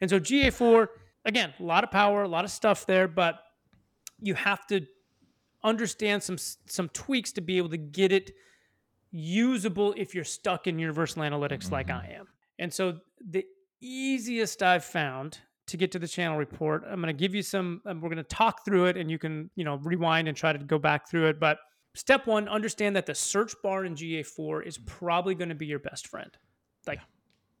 And 0.00 0.10
so 0.10 0.18
GA4, 0.18 0.88
again, 1.24 1.52
a 1.58 1.62
lot 1.62 1.84
of 1.84 1.90
power, 1.90 2.22
a 2.22 2.28
lot 2.28 2.44
of 2.44 2.50
stuff 2.50 2.86
there, 2.86 3.08
but 3.08 3.40
you 4.20 4.34
have 4.34 4.66
to 4.68 4.86
understand 5.62 6.22
some 6.22 6.36
some 6.38 6.88
tweaks 6.90 7.32
to 7.32 7.40
be 7.40 7.58
able 7.58 7.70
to 7.70 7.78
get 7.78 8.12
it 8.12 8.32
usable 9.10 9.94
if 9.96 10.14
you're 10.14 10.24
stuck 10.24 10.66
in 10.66 10.78
universal 10.78 11.22
analytics 11.22 11.70
like 11.70 11.90
I 11.90 12.14
am. 12.18 12.26
And 12.58 12.72
so 12.72 12.98
the 13.30 13.44
easiest 13.80 14.62
I've 14.62 14.84
found 14.84 15.38
to 15.66 15.76
get 15.76 15.92
to 15.92 15.98
the 15.98 16.08
channel 16.08 16.36
report, 16.36 16.84
I'm 16.86 17.00
going 17.00 17.14
to 17.14 17.18
give 17.18 17.34
you 17.34 17.42
some 17.42 17.80
um, 17.86 18.00
we're 18.00 18.10
going 18.10 18.16
to 18.16 18.24
talk 18.24 18.64
through 18.64 18.86
it 18.86 18.96
and 18.96 19.10
you 19.10 19.18
can, 19.18 19.50
you 19.56 19.64
know, 19.64 19.76
rewind 19.76 20.28
and 20.28 20.36
try 20.36 20.52
to 20.52 20.58
go 20.58 20.78
back 20.78 21.08
through 21.08 21.28
it, 21.28 21.40
but 21.40 21.58
step 21.94 22.26
1, 22.26 22.48
understand 22.48 22.96
that 22.96 23.06
the 23.06 23.14
search 23.14 23.54
bar 23.62 23.84
in 23.84 23.94
GA4 23.94 24.66
is 24.66 24.78
probably 24.78 25.34
going 25.34 25.48
to 25.48 25.54
be 25.54 25.66
your 25.66 25.78
best 25.78 26.08
friend. 26.08 26.30
Like 26.86 27.00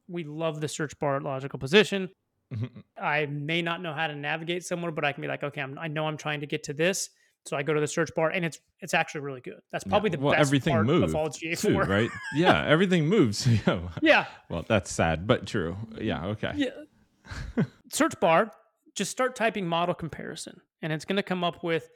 we 0.08 0.24
love 0.24 0.60
the 0.60 0.68
search 0.68 0.98
bar 0.98 1.16
at 1.16 1.22
logical 1.22 1.58
position. 1.58 2.10
Mm-hmm. 2.52 2.80
I 3.00 3.26
may 3.26 3.62
not 3.62 3.82
know 3.82 3.92
how 3.92 4.06
to 4.06 4.14
navigate 4.14 4.64
somewhere, 4.64 4.92
but 4.92 5.04
I 5.04 5.12
can 5.12 5.22
be 5.22 5.28
like, 5.28 5.42
okay, 5.42 5.60
I'm, 5.60 5.78
I 5.78 5.88
know 5.88 6.06
I'm 6.06 6.16
trying 6.16 6.40
to 6.40 6.46
get 6.46 6.64
to 6.64 6.72
this. 6.72 7.10
So 7.46 7.58
I 7.58 7.62
go 7.62 7.74
to 7.74 7.80
the 7.80 7.86
search 7.86 8.10
bar, 8.14 8.30
and 8.30 8.42
it's 8.42 8.58
it's 8.80 8.94
actually 8.94 9.20
really 9.20 9.42
good. 9.42 9.60
That's 9.70 9.84
probably 9.84 10.08
the 10.08 10.18
well, 10.18 10.32
best 10.32 10.40
everything 10.40 10.72
part 10.72 10.86
moves 10.86 11.12
of 11.12 11.16
all 11.16 11.28
GA4. 11.28 11.86
right? 11.86 12.10
Yeah, 12.34 12.64
everything 12.66 13.06
moves. 13.06 13.46
yeah. 13.66 13.80
Yeah, 14.00 14.26
Well, 14.48 14.64
that's 14.66 14.90
sad, 14.90 15.26
but 15.26 15.46
true. 15.46 15.76
Yeah. 16.00 16.24
Okay. 16.26 16.52
yeah. 16.56 17.64
search 17.92 18.18
bar, 18.18 18.50
just 18.94 19.10
start 19.10 19.36
typing 19.36 19.66
model 19.66 19.94
comparison, 19.94 20.60
and 20.80 20.90
it's 20.90 21.04
going 21.04 21.16
to 21.16 21.22
come 21.22 21.44
up 21.44 21.62
with 21.62 21.90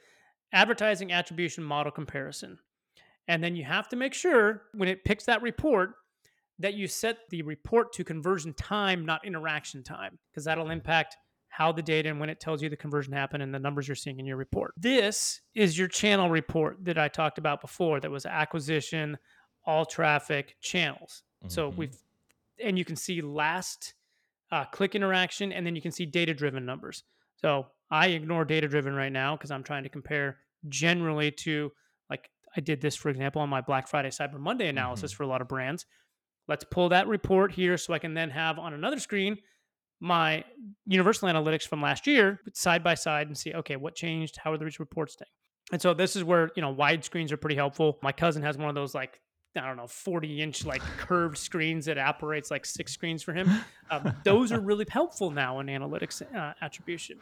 advertising 0.53 1.11
attribution 1.11 1.63
model 1.63 1.91
comparison. 1.91 2.59
And 3.27 3.43
then 3.43 3.55
you 3.55 3.63
have 3.63 3.89
to 3.89 3.95
make 3.95 4.13
sure 4.13 4.63
when 4.73 4.89
it 4.89 5.03
picks 5.03 5.25
that 5.25 5.41
report 5.41 5.93
that 6.59 6.73
you 6.73 6.87
set 6.87 7.19
the 7.29 7.41
report 7.41 7.93
to 7.93 8.03
conversion 8.03 8.53
time, 8.53 9.05
not 9.05 9.25
interaction 9.25 9.83
time, 9.83 10.19
because 10.31 10.43
that'll 10.45 10.69
impact 10.69 11.15
how 11.47 11.71
the 11.71 11.81
data 11.81 12.09
and 12.09 12.19
when 12.19 12.29
it 12.29 12.39
tells 12.39 12.61
you 12.61 12.69
the 12.69 12.77
conversion 12.77 13.11
happened 13.11 13.41
and 13.41 13.53
the 13.53 13.59
numbers 13.59 13.87
you're 13.87 13.95
seeing 13.95 14.19
in 14.19 14.25
your 14.25 14.37
report. 14.37 14.73
This 14.77 15.41
is 15.55 15.77
your 15.77 15.87
channel 15.87 16.29
report 16.29 16.77
that 16.85 16.97
I 16.97 17.07
talked 17.07 17.37
about 17.37 17.59
before 17.61 17.99
that 18.01 18.11
was 18.11 18.25
acquisition, 18.25 19.17
all 19.65 19.85
traffic, 19.85 20.55
channels. 20.61 21.23
So 21.47 21.71
Mhm. 21.71 21.75
we've, 21.75 21.95
and 22.63 22.77
you 22.77 22.85
can 22.85 22.95
see 22.95 23.21
last 23.21 23.95
uh, 24.51 24.65
click 24.65 24.95
interaction 24.95 25.51
and 25.51 25.65
then 25.65 25.75
you 25.75 25.81
can 25.81 25.91
see 25.91 26.05
data 26.05 26.33
driven 26.33 26.65
numbers. 26.65 27.03
So 27.35 27.67
I 27.91 28.07
ignore 28.09 28.45
data 28.45 28.67
driven 28.67 28.93
right 28.95 29.11
now 29.11 29.35
because 29.35 29.51
I'm 29.51 29.63
trying 29.63 29.83
to 29.83 29.89
compare 29.89 30.39
generally 30.67 31.31
to 31.31 31.71
like 32.09 32.29
I 32.57 32.61
did 32.61 32.81
this, 32.81 32.95
for 32.95 33.09
example, 33.09 33.41
on 33.41 33.49
my 33.49 33.61
Black 33.61 33.87
Friday 33.87 34.09
Cyber 34.09 34.39
Monday 34.39 34.67
analysis 34.67 35.11
for 35.11 35.23
a 35.23 35.27
lot 35.27 35.41
of 35.41 35.47
brands. 35.47 35.85
Let's 36.49 36.65
pull 36.65 36.89
that 36.89 37.07
report 37.07 37.51
here 37.51 37.77
so 37.77 37.93
I 37.93 37.99
can 37.99 38.15
then 38.15 38.31
have 38.31 38.57
on 38.57 38.73
another 38.73 38.99
screen 38.99 39.37
my 39.99 40.43
universal 40.85 41.27
analytics 41.27 41.67
from 41.67 41.81
last 41.81 42.07
year 42.07 42.39
side 42.53 42.83
by 42.83 42.95
side 42.95 43.27
and 43.27 43.37
see, 43.37 43.53
okay, 43.53 43.75
what 43.75 43.95
changed? 43.95 44.37
How 44.37 44.53
are 44.53 44.57
these 44.57 44.79
reports 44.79 45.15
doing? 45.15 45.27
And 45.71 45.81
so 45.81 45.93
this 45.93 46.15
is 46.15 46.23
where, 46.23 46.49
you 46.55 46.61
know, 46.61 46.71
wide 46.71 47.03
screens 47.05 47.31
are 47.31 47.37
pretty 47.37 47.55
helpful. 47.55 47.99
My 48.01 48.11
cousin 48.11 48.41
has 48.43 48.57
one 48.57 48.69
of 48.69 48.75
those 48.75 48.95
like, 48.95 49.21
I 49.55 49.67
don't 49.67 49.77
know, 49.77 49.87
40 49.87 50.41
inch 50.41 50.65
like 50.65 50.81
curved 50.97 51.37
screens 51.37 51.85
that 51.85 51.97
operates 51.97 52.49
like 52.49 52.65
six 52.65 52.93
screens 52.93 53.21
for 53.21 53.33
him. 53.33 53.49
Um, 53.91 54.13
those 54.23 54.51
are 54.51 54.59
really 54.59 54.85
helpful 54.87 55.31
now 55.31 55.59
in 55.59 55.67
analytics 55.67 56.21
uh, 56.35 56.53
attribution. 56.61 57.17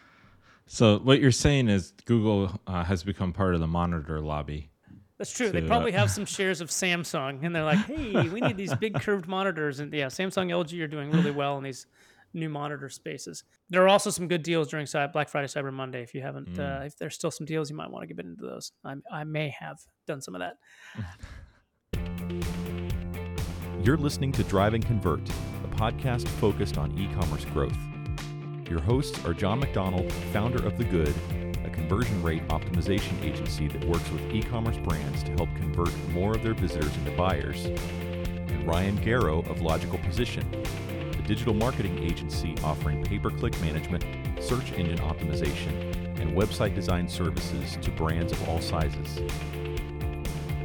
So 0.66 1.00
what 1.00 1.22
you're 1.22 1.32
saying 1.32 1.70
is 1.70 1.94
Google 2.04 2.60
uh, 2.68 2.84
has 2.84 3.04
become 3.04 3.32
part 3.32 3.54
of 3.54 3.62
the 3.62 3.68
monitor 3.68 4.20
lobby. 4.20 4.70
That's 5.18 5.32
true. 5.32 5.50
They 5.50 5.64
uh, 5.64 5.68
probably 5.68 5.92
have 5.94 6.12
some 6.12 6.26
shares 6.26 6.62
of 6.62 6.70
Samsung, 6.70 7.44
and 7.44 7.56
they're 7.56 7.64
like, 7.64 7.80
"Hey, 7.86 8.30
we 8.30 8.40
need 8.40 8.58
these 8.58 8.74
big 8.76 8.94
curved 9.02 9.28
monitors." 9.28 9.80
And 9.80 9.92
yeah, 9.92 10.08
Samsung, 10.08 10.52
LG 10.52 10.80
are 10.82 10.88
doing 10.88 11.10
really 11.12 11.32
well 11.32 11.58
in 11.58 11.64
these 11.64 11.88
new 12.34 12.50
monitor 12.50 12.90
spaces. 12.90 13.44
There 13.70 13.84
are 13.84 13.90
also 13.90 14.10
some 14.12 14.28
good 14.28 14.44
deals 14.44 14.68
during 14.68 14.86
Black 15.14 15.30
Friday, 15.30 15.48
Cyber 15.48 15.74
Monday. 15.74 16.04
If 16.04 16.14
you 16.14 16.22
haven't, 16.22 16.60
uh, 16.60 16.82
if 16.84 16.98
there's 16.98 17.16
still 17.16 17.32
some 17.32 17.46
deals, 17.46 17.70
you 17.70 17.76
might 17.76 17.90
want 17.90 18.08
to 18.08 18.14
get 18.14 18.24
into 18.24 18.46
those. 18.46 18.72
I, 18.86 18.96
I 19.12 19.24
may 19.24 19.50
have 19.60 19.80
done 20.06 20.22
some 20.22 20.36
of 20.36 20.42
that. 20.42 20.58
You're 23.84 23.98
listening 23.98 24.32
to 24.34 24.44
Drive 24.44 24.74
and 24.74 24.86
Convert, 24.86 25.22
a 25.64 25.68
podcast 25.76 26.28
focused 26.28 26.78
on 26.78 26.98
e 26.98 27.08
commerce 27.14 27.46
growth. 27.46 27.78
Your 28.70 28.82
hosts 28.82 29.24
are 29.26 29.34
Jon 29.34 29.60
MacDonald, 29.60 30.12
founder 30.34 30.64
of 30.66 30.78
The 30.78 30.84
Good, 30.84 31.14
conversion 31.88 32.22
rate 32.22 32.46
optimization 32.50 33.24
agency 33.24 33.70
that 33.70 33.82
works 33.86 34.10
with 34.12 34.22
e 34.34 34.44
commerce 34.44 34.76
brands 34.76 35.24
to 35.24 35.32
help 35.36 35.48
convert 35.56 35.96
more 36.10 36.36
of 36.36 36.44
their 36.44 36.54
visitors 36.54 36.94
into 36.98 37.12
buyers, 37.12 37.64
and 37.66 38.68
Ryan 38.68 38.98
Garrow 38.98 39.50
of 39.50 39.62
Logical 39.62 39.98
Position, 40.00 40.44
a 41.18 41.28
digital 41.28 41.54
marketing 41.54 41.98
agency 42.04 42.56
offering 42.62 43.06
pay 43.06 43.20
per 43.20 43.30
click 43.30 43.58
management, 43.62 44.04
search 44.42 44.74
engine 44.74 44.98
optimization, 44.98 45.94
and 46.20 46.36
website 46.36 46.76
design 46.76 47.08
services 47.08 47.78
to 47.82 47.90
brands 47.92 48.34
of 48.34 48.50
all 48.50 48.60
sizes. 48.60 49.22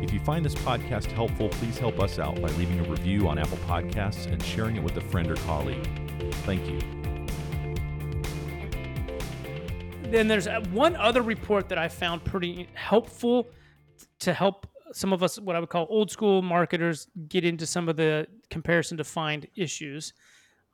If 0.01 0.13
you 0.13 0.19
find 0.19 0.45
this 0.45 0.57
podcast 0.57 1.13
helpful, 1.13 1.51
please 1.51 1.79
help 1.79 2.01
us 2.01 2.19
out 2.19 2.35
by 2.43 2.49
leaving 2.49 2.81
a 2.81 2.91
review 2.91 3.29
on 3.29 3.39
Apple 3.39 3.59
Podcasts 3.59 4.27
and 4.27 4.43
sharing 4.43 4.75
it 4.75 4.83
with 4.83 4.97
a 4.97 5.01
friend 5.01 5.31
or 5.31 5.37
colleague. 5.37 5.87
Thank 6.45 6.67
you. 6.69 7.02
Then 10.13 10.29
there's 10.29 10.47
uh, 10.47 10.61
one 10.73 10.95
other 10.97 11.23
report 11.23 11.71
that 11.71 11.79
I 11.79 11.89
found 11.89 12.23
pretty 12.23 12.69
helpful 12.75 13.49
to 14.19 14.35
help 14.35 14.67
some 14.93 15.11
of 15.11 15.23
us, 15.23 15.41
what 15.41 15.57
I 15.57 15.61
would 15.61 15.71
call 15.71 15.87
old 15.89 16.11
school 16.11 16.43
marketers, 16.43 17.07
get 17.29 17.47
into 17.47 17.65
some 17.65 17.89
of 17.89 17.97
the 17.97 18.27
comparison 18.51 18.99
to 18.99 19.05
find 19.05 19.47
issues. 19.57 20.13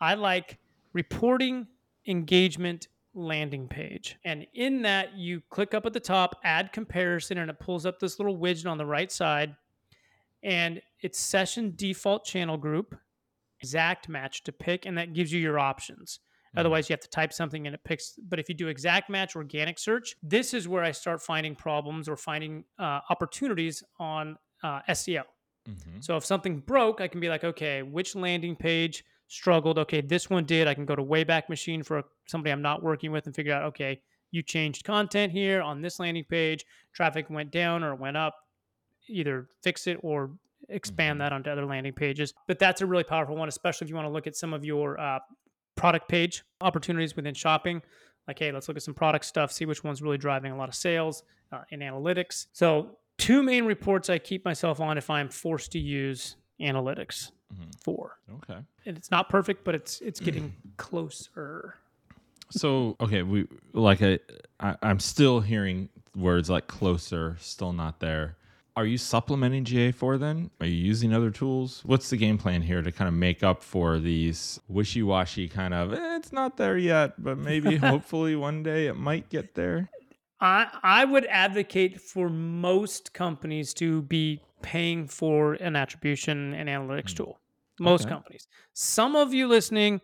I 0.01 0.15
like 0.15 0.59
reporting 0.93 1.69
engagement 2.09 2.89
landing 3.15 3.69
page. 3.69 4.17
And 4.25 4.45
in 4.55 4.83
that, 4.83 5.17
you 5.17 5.41
click 5.51 5.73
up 5.73 5.87
at 5.87 5.93
the 5.93 6.01
top, 6.01 6.41
add 6.43 6.73
comparison, 6.73 7.39
and 7.39 7.49
it 7.49 7.61
pulls 7.61 7.87
up 7.87 8.01
this 8.01 8.19
little 8.19 8.37
widget 8.37 8.69
on 8.69 8.77
the 8.77 8.87
right 8.87 9.13
side. 9.13 9.55
And 10.43 10.83
it's 11.01 11.17
session 11.17 11.75
default 11.77 12.25
channel 12.25 12.57
group, 12.57 12.97
exact 13.61 14.09
match 14.09 14.43
to 14.45 14.53
pick, 14.53 14.85
and 14.85 14.99
that 14.99 15.13
gives 15.15 15.33
you 15.33 15.39
your 15.39 15.61
options. 15.61 16.19
Otherwise, 16.57 16.89
you 16.89 16.93
have 16.95 17.01
to 17.01 17.11
type 17.11 17.33
something 17.33 17.67
and 17.67 17.75
it 17.75 17.85
picks. 17.85 18.19
But 18.29 18.39
if 18.39 18.49
you 18.49 18.55
do 18.55 18.69
exact 18.69 19.11
match 19.11 19.37
organic 19.37 19.79
search, 19.79 20.17
this 20.23 20.55
is 20.55 20.67
where 20.67 20.83
I 20.83 20.93
start 20.93 21.23
finding 21.23 21.55
problems 21.55 22.09
or 22.09 22.17
finding 22.17 22.65
uh, 22.79 23.01
opportunities 23.11 23.83
on 23.99 24.37
uh, 24.63 24.81
SEO. 24.89 25.23
Mm-hmm. 25.69 26.01
So 26.01 26.17
if 26.17 26.25
something 26.25 26.61
broke, 26.61 27.01
I 27.01 27.09
can 27.09 27.21
be 27.21 27.29
like, 27.29 27.45
okay, 27.45 27.83
which 27.83 28.17
landing 28.17 28.57
page 28.57 29.05
struggled? 29.27 29.79
Okay, 29.79 30.01
this 30.01 30.31
one 30.31 30.45
did. 30.45 30.67
I 30.67 30.75
can 30.75 30.87
go 30.87 30.97
to 30.97 31.03
Wayback 31.03 31.49
Machine 31.49 31.83
for 31.83 32.03
somebody 32.27 32.51
I'm 32.53 32.63
not 32.63 32.83
working 32.83 33.13
with 33.13 33.27
and 33.27 33.35
figure 33.35 33.53
out, 33.53 33.65
okay, 33.65 34.01
you 34.31 34.43
changed 34.43 34.85
content 34.85 35.33
here 35.33 35.63
on 35.63 35.81
this 35.83 35.99
landing 35.99 36.25
page, 36.25 36.65
traffic 36.93 37.31
went 37.31 37.51
down 37.51 37.83
or 37.85 37.95
went 37.95 38.17
up. 38.17 38.35
Either 39.09 39.49
fix 39.63 39.87
it 39.87 39.99
or 40.03 40.33
expand 40.69 41.17
Mhm. 41.17 41.21
that 41.21 41.33
onto 41.33 41.49
other 41.51 41.65
landing 41.65 41.95
pages. 41.95 42.35
But 42.47 42.59
that's 42.59 42.83
a 42.83 42.87
really 42.87 43.05
powerful 43.05 43.37
one, 43.37 43.49
especially 43.49 43.87
if 43.87 43.89
you 43.89 43.97
want 43.97 44.07
to 44.07 44.13
look 44.13 44.27
at 44.27 44.37
some 44.37 44.53
of 44.53 44.65
your 44.67 45.01
uh, 45.01 45.21
product 45.79 46.09
page 46.09 46.43
opportunities 46.61 47.17
within 47.17 47.35
shopping. 47.35 47.81
Like, 48.27 48.39
hey, 48.39 48.53
let's 48.53 48.69
look 48.69 48.77
at 48.77 48.83
some 48.83 48.95
product 48.95 49.25
stuff, 49.25 49.51
see 49.53 49.65
which 49.65 49.83
one's 49.85 50.03
really 50.03 50.19
driving 50.19 50.53
a 50.53 50.57
lot 50.57 50.69
of 50.69 50.75
sales 50.75 51.23
uh, 51.53 51.63
in 51.71 51.81
analytics. 51.81 52.47
So, 52.53 52.99
two 53.17 53.43
main 53.43 53.65
reports 53.65 54.11
I 54.11 54.19
keep 54.19 54.45
myself 54.45 54.81
on 54.81 54.99
if 54.99 55.09
I'm 55.09 55.29
forced 55.31 55.73
to 55.73 55.79
use 55.79 56.37
analytics 56.61 57.31
Mhm. 57.55 57.81
for. 57.83 58.19
Okay. 58.31 58.53
Okay. 58.55 58.61
And 58.87 58.97
it's 58.99 59.11
not 59.11 59.29
perfect, 59.31 59.65
but 59.65 59.75
it's 59.75 60.01
it's 60.03 60.21
getting 60.21 60.55
closer. 60.77 61.77
So 62.51 62.97
okay, 63.01 63.23
we 63.23 63.47
like 63.73 64.03
I, 64.03 64.19
I 64.61 64.77
I'm 64.83 64.99
still 65.01 65.41
hearing 65.41 65.89
words 66.17 66.49
like 66.51 66.67
closer, 66.67 67.37
still 67.41 67.73
not 67.73 68.01
there. 68.01 68.37
Are 68.79 68.87
you 68.87 68.97
supplementing 68.97 69.65
GA4 69.65 70.21
then? 70.21 70.53
Are 70.61 70.67
you 70.67 70.73
using 70.73 71.13
other 71.13 71.33
tools? 71.33 71.83
What's 71.85 72.11
the 72.11 72.17
game 72.17 72.39
plan 72.39 72.63
here 72.63 72.81
to 72.81 72.93
kind 72.93 73.09
of 73.09 73.15
make 73.15 73.43
up 73.43 73.65
for 73.65 73.99
these 73.99 74.61
wishy-washy 74.69 75.49
kind 75.49 75.75
of 75.75 75.93
eh, 75.93 76.17
it's 76.17 76.31
not 76.31 76.57
there 76.57 76.79
yet, 76.79 77.21
but 77.21 77.39
maybe 77.39 77.75
hopefully 77.91 78.37
one 78.37 78.63
day 78.63 78.87
it 78.87 78.95
might 78.95 79.31
get 79.31 79.57
there? 79.57 79.91
I 80.41 80.69
I 80.85 81.05
would 81.05 81.27
advocate 81.27 82.01
for 82.01 82.29
most 82.29 83.13
companies 83.13 83.75
to 83.75 84.03
be 84.03 84.41
paying 84.63 85.09
for 85.09 85.55
an 85.55 85.75
attribution 85.75 86.55
and 86.55 86.69
analytics 86.69 87.13
tool. 87.13 87.41
Most 87.81 88.03
Okay. 88.03 88.11
companies. 88.11 88.47
Some 88.75 89.17
of 89.17 89.35
you 89.35 89.49
listening 89.49 90.01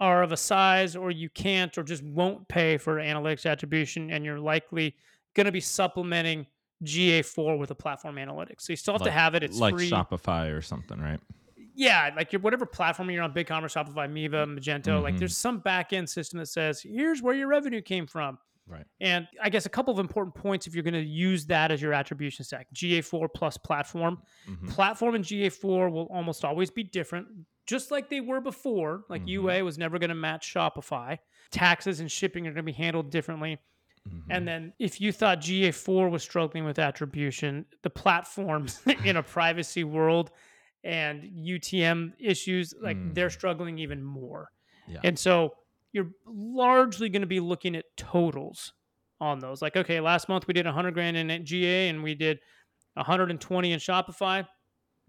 are 0.00 0.22
of 0.22 0.32
a 0.32 0.38
size 0.38 0.96
or 0.96 1.10
you 1.10 1.28
can't 1.28 1.76
or 1.76 1.82
just 1.82 2.02
won't 2.02 2.48
pay 2.48 2.78
for 2.78 2.96
analytics 2.96 3.44
attribution 3.44 4.10
and 4.10 4.24
you're 4.24 4.40
likely 4.40 4.96
going 5.34 5.44
to 5.44 5.52
be 5.52 5.60
supplementing 5.60 6.46
GA4 6.82 7.58
with 7.58 7.70
a 7.70 7.74
platform 7.74 8.16
analytics. 8.16 8.62
So 8.62 8.72
you 8.72 8.76
still 8.76 8.94
have 8.94 9.02
to 9.02 9.10
have 9.10 9.34
it. 9.34 9.42
It's 9.42 9.58
like 9.58 9.74
free. 9.74 9.90
Shopify 9.90 10.52
or 10.56 10.60
something, 10.60 11.00
right? 11.00 11.20
Yeah, 11.76 12.10
like 12.16 12.32
your 12.32 12.40
whatever 12.40 12.66
platform 12.66 13.10
you're 13.10 13.22
on, 13.22 13.32
BigCommerce, 13.34 13.74
Shopify, 13.74 14.10
Miva, 14.10 14.46
Magento, 14.46 15.02
like 15.02 15.14
Mhm. 15.14 15.18
there's 15.18 15.36
some 15.36 15.58
back 15.58 15.92
end 15.92 16.08
system 16.08 16.38
that 16.38 16.46
says, 16.46 16.80
here's 16.82 17.20
where 17.20 17.34
your 17.34 17.48
revenue 17.48 17.80
came 17.82 18.06
from. 18.06 18.38
Right. 18.66 18.86
And 19.00 19.26
I 19.42 19.50
guess 19.50 19.66
a 19.66 19.68
couple 19.68 19.92
of 19.92 19.98
important 19.98 20.34
points 20.34 20.66
if 20.66 20.74
you're 20.74 20.84
going 20.84 20.94
to 20.94 21.00
use 21.04 21.46
that 21.46 21.70
as 21.70 21.82
your 21.82 21.92
attribution 21.92 22.44
stack 22.44 22.68
GA4 22.72 23.28
plus 23.28 23.56
platform. 23.58 24.22
Mhm. 24.48 24.70
Platform 24.70 25.14
and 25.16 25.24
GA4 25.24 25.90
will 25.90 26.06
almost 26.10 26.44
always 26.44 26.70
be 26.70 26.82
different, 26.82 27.26
just 27.66 27.90
like 27.90 28.08
they 28.08 28.20
were 28.20 28.40
before. 28.40 29.04
Like 29.10 29.22
Mhm. 29.24 29.28
UA 29.28 29.62
was 29.64 29.76
never 29.76 29.98
going 29.98 30.08
to 30.10 30.14
match 30.14 30.50
Shopify. 30.54 31.18
Taxes 31.50 32.00
and 32.00 32.10
shipping 32.10 32.46
are 32.46 32.50
going 32.52 32.56
to 32.56 32.62
be 32.62 32.72
handled 32.72 33.10
differently. 33.10 33.58
Mhm. 34.08 34.22
And 34.30 34.48
then 34.48 34.72
if 34.78 35.00
you 35.00 35.12
thought 35.12 35.40
GA4 35.40 36.10
was 36.10 36.22
struggling 36.22 36.64
with 36.64 36.78
attribution, 36.78 37.64
the 37.82 37.90
platforms 37.90 38.80
in 39.04 39.16
a 39.16 39.22
privacy 39.22 39.84
world 39.84 40.30
and 40.82 41.22
UTM 41.22 42.12
issues, 42.18 42.74
like 42.80 42.98
they're 43.14 43.30
struggling 43.30 43.78
even 43.78 44.02
more. 44.02 44.50
Yeah. 44.86 45.00
And 45.04 45.18
so 45.18 45.54
you're 45.92 46.10
largely 46.26 47.08
going 47.08 47.22
to 47.22 47.26
be 47.26 47.40
looking 47.40 47.74
at 47.76 47.86
totals 47.96 48.74
on 49.20 49.38
those. 49.38 49.62
Like, 49.62 49.76
okay, 49.76 50.00
last 50.00 50.28
month 50.28 50.46
we 50.46 50.52
did 50.52 50.66
100 50.66 50.92
grand 50.92 51.16
in 51.16 51.46
GA 51.46 51.88
and 51.88 52.02
we 52.02 52.14
did 52.14 52.40
120 52.94 53.72
in 53.72 53.78
Shopify. 53.78 54.46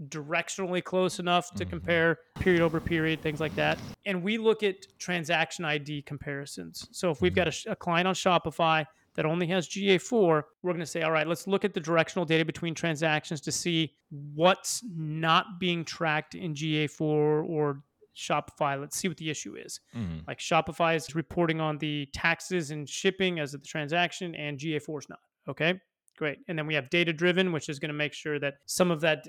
Directionally 0.10 0.84
close 0.84 1.20
enough 1.20 1.54
to 1.56 1.66
Mhm. 1.66 1.70
compare 1.70 2.20
period 2.40 2.62
over 2.62 2.82
period, 2.82 3.22
things 3.22 3.40
like 3.40 3.56
that. 3.56 3.80
And 4.06 4.22
we 4.22 4.38
look 4.38 4.62
at 4.62 4.76
transaction 5.00 5.64
ID 5.64 6.02
comparisons. 6.02 6.88
So 6.92 7.12
if 7.12 7.22
we've 7.22 7.34
got 7.34 7.48
a, 7.48 7.72
a 7.72 7.76
client 7.76 8.08
on 8.08 8.14
Shopify 8.14 8.86
that 9.14 9.26
only 9.26 9.48
has 9.48 9.70
GA4, 9.70 10.44
we're 10.62 10.72
going 10.74 10.80
to 10.82 10.86
say, 10.86 11.04
all 11.04 11.12
right, 11.12 11.26
let's 11.26 11.48
look 11.48 11.64
at 11.64 11.74
the 11.74 11.80
directional 11.80 12.26
data 12.26 12.44
between 12.44 12.76
transactions 12.76 13.40
to 13.42 13.52
see 13.54 13.94
what's 14.10 14.84
not 14.94 15.60
being 15.62 15.86
tracked 15.86 16.36
in 16.36 16.54
GA4 16.54 17.02
or 17.02 17.82
Shopify. 18.14 18.80
Let's 18.80 18.98
see 18.98 19.08
what 19.08 19.16
the 19.18 19.30
issue 19.30 19.56
is. 19.56 19.80
Mhm. 19.96 20.28
Like 20.28 20.40
Shopify 20.40 20.96
is 20.98 21.16
reporting 21.16 21.62
on 21.62 21.78
the 21.78 22.06
taxes 22.14 22.72
and 22.72 22.88
shipping 22.90 23.40
as 23.40 23.54
of 23.54 23.62
the 23.62 23.68
transaction, 23.68 24.36
and 24.36 24.58
GA4 24.60 25.00
is 25.00 25.08
not. 25.10 25.20
Okay, 25.48 25.80
great. 26.18 26.40
And 26.50 26.58
then 26.60 26.68
we 26.68 26.74
have 26.76 26.90
data 26.90 27.14
driven, 27.14 27.54
which 27.54 27.70
is 27.70 27.80
going 27.80 27.90
to 27.90 27.94
make 27.96 28.14
sure 28.14 28.40
that 28.40 28.56
some 28.66 28.92
of 28.92 29.00
that 29.02 29.26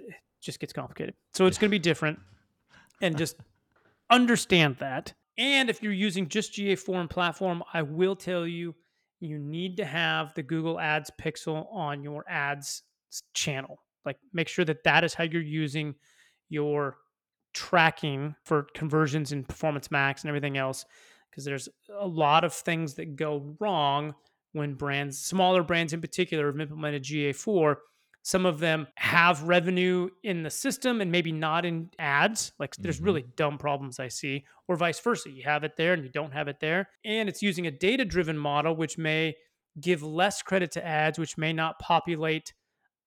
just 0.46 0.60
gets 0.60 0.72
complicated. 0.72 1.14
So 1.34 1.46
it's 1.46 1.58
going 1.58 1.68
to 1.68 1.74
be 1.74 1.78
different, 1.90 2.18
and 3.02 3.18
just 3.18 3.36
understand 4.10 4.76
that. 4.78 5.12
And 5.36 5.68
if 5.68 5.82
you're 5.82 5.92
using 5.92 6.28
just 6.28 6.54
GA4 6.54 7.00
and 7.00 7.10
platform, 7.10 7.62
I 7.74 7.82
will 7.82 8.16
tell 8.16 8.46
you, 8.46 8.74
you 9.20 9.38
need 9.38 9.76
to 9.76 9.84
have 9.84 10.32
the 10.34 10.42
Google 10.42 10.80
Ads 10.80 11.10
pixel 11.20 11.66
on 11.72 12.02
your 12.02 12.24
ads 12.28 12.82
channel. 13.34 13.78
Like 14.04 14.18
make 14.32 14.48
sure 14.48 14.64
that 14.64 14.84
that 14.84 15.04
is 15.04 15.14
how 15.14 15.24
you're 15.24 15.42
using 15.42 15.94
your 16.48 16.96
tracking 17.54 18.34
for 18.44 18.66
conversions 18.74 19.32
and 19.32 19.48
Performance 19.48 19.90
Max 19.90 20.22
and 20.22 20.28
everything 20.28 20.56
else. 20.56 20.84
Because 21.30 21.44
there's 21.44 21.68
a 21.98 22.06
lot 22.06 22.44
of 22.44 22.52
things 22.54 22.94
that 22.94 23.16
go 23.16 23.56
wrong 23.60 24.14
when 24.52 24.74
brands, 24.74 25.18
smaller 25.18 25.62
brands 25.62 25.92
in 25.92 26.00
particular, 26.00 26.46
have 26.46 26.60
implemented 26.60 27.02
GA4. 27.02 27.76
Some 28.26 28.44
of 28.44 28.58
them 28.58 28.88
have 28.96 29.44
revenue 29.44 30.08
in 30.24 30.42
the 30.42 30.50
system 30.50 31.00
and 31.00 31.12
maybe 31.12 31.30
not 31.30 31.64
in 31.64 31.90
ads. 32.00 32.50
Like 32.58 32.74
there's 32.74 32.98
Mhm. 33.00 33.04
really 33.04 33.22
dumb 33.36 33.56
problems 33.56 34.00
I 34.00 34.08
see, 34.08 34.44
or 34.66 34.74
vice 34.74 34.98
versa. 34.98 35.30
You 35.30 35.44
have 35.44 35.62
it 35.62 35.76
there 35.76 35.92
and 35.92 36.02
you 36.02 36.10
don't 36.10 36.32
have 36.32 36.48
it 36.48 36.58
there. 36.58 36.90
And 37.04 37.28
it's 37.28 37.40
using 37.40 37.68
a 37.68 37.70
data 37.70 38.04
driven 38.04 38.36
model, 38.36 38.74
which 38.74 38.98
may 38.98 39.36
give 39.80 40.02
less 40.02 40.42
credit 40.42 40.72
to 40.72 40.84
ads, 40.84 41.20
which 41.20 41.38
may 41.38 41.52
not 41.52 41.78
populate 41.78 42.52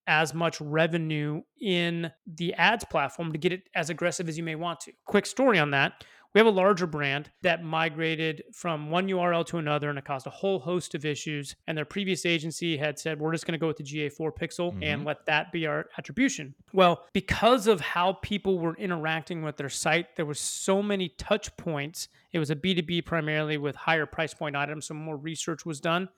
as 0.08 0.34
much 0.34 0.62
revenue 0.62 1.41
in 1.60 2.13
the 2.25 2.53
ads 2.53 2.86
platform 2.86 3.34
to 3.34 3.38
get 3.38 3.51
it 3.51 3.63
as 3.75 3.89
aggressive 3.89 4.29
as 4.29 4.38
you 4.38 4.43
may 4.45 4.55
want 4.55 4.79
to. 4.79 4.93
Quick 5.05 5.25
story 5.25 5.60
on 5.60 5.71
that. 5.71 6.05
We 6.36 6.39
have 6.39 6.48
a 6.48 6.52
larger 6.52 6.86
brand 6.86 7.32
that 7.42 7.63
migrated 7.63 8.44
from 8.54 8.92
one 8.92 9.08
URL 9.08 9.44
to 9.48 9.58
another 9.58 9.89
and 9.89 9.98
it 9.98 10.06
caused 10.06 10.28
a 10.28 10.32
whole 10.32 10.60
host 10.60 10.94
of 10.94 11.04
issues. 11.04 11.56
And 11.65 11.76
their 11.76 11.86
previous 11.86 12.24
agency 12.24 12.78
had 12.78 13.00
said, 13.00 13.20
we're 13.20 13.32
just 13.32 13.48
going 13.48 13.54
to 13.54 13.60
go 13.60 13.65
with 13.65 13.78
the 13.78 13.84
GA4 13.84 14.32
pixel 14.38 14.74
and 14.74 15.00
mm-hmm. 15.00 15.08
let 15.08 15.26
that 15.26 15.52
be 15.52 15.65
our 15.65 15.88
attribution. 15.98 16.54
Well, 16.72 17.04
because 17.13 17.65
of 17.65 17.82
how 17.82 18.13
people 18.22 18.60
were 18.60 18.76
interacting 18.76 19.42
with 19.42 19.58
their 19.58 19.70
site, 19.70 20.15
there 20.15 20.26
were 20.26 20.36
so 20.36 20.84
many 20.84 21.10
touch 21.18 21.56
points. 21.58 22.10
It 22.32 22.38
was 22.38 22.52
a 22.52 22.56
B2B 22.56 23.06
primarily 23.06 23.58
with 23.58 23.76
higher 23.76 24.06
price 24.06 24.36
point 24.36 24.56
items, 24.56 24.86
so 24.86 24.94
more 24.94 25.18
research 25.18 25.65
was 25.65 25.80
done. 25.80 26.10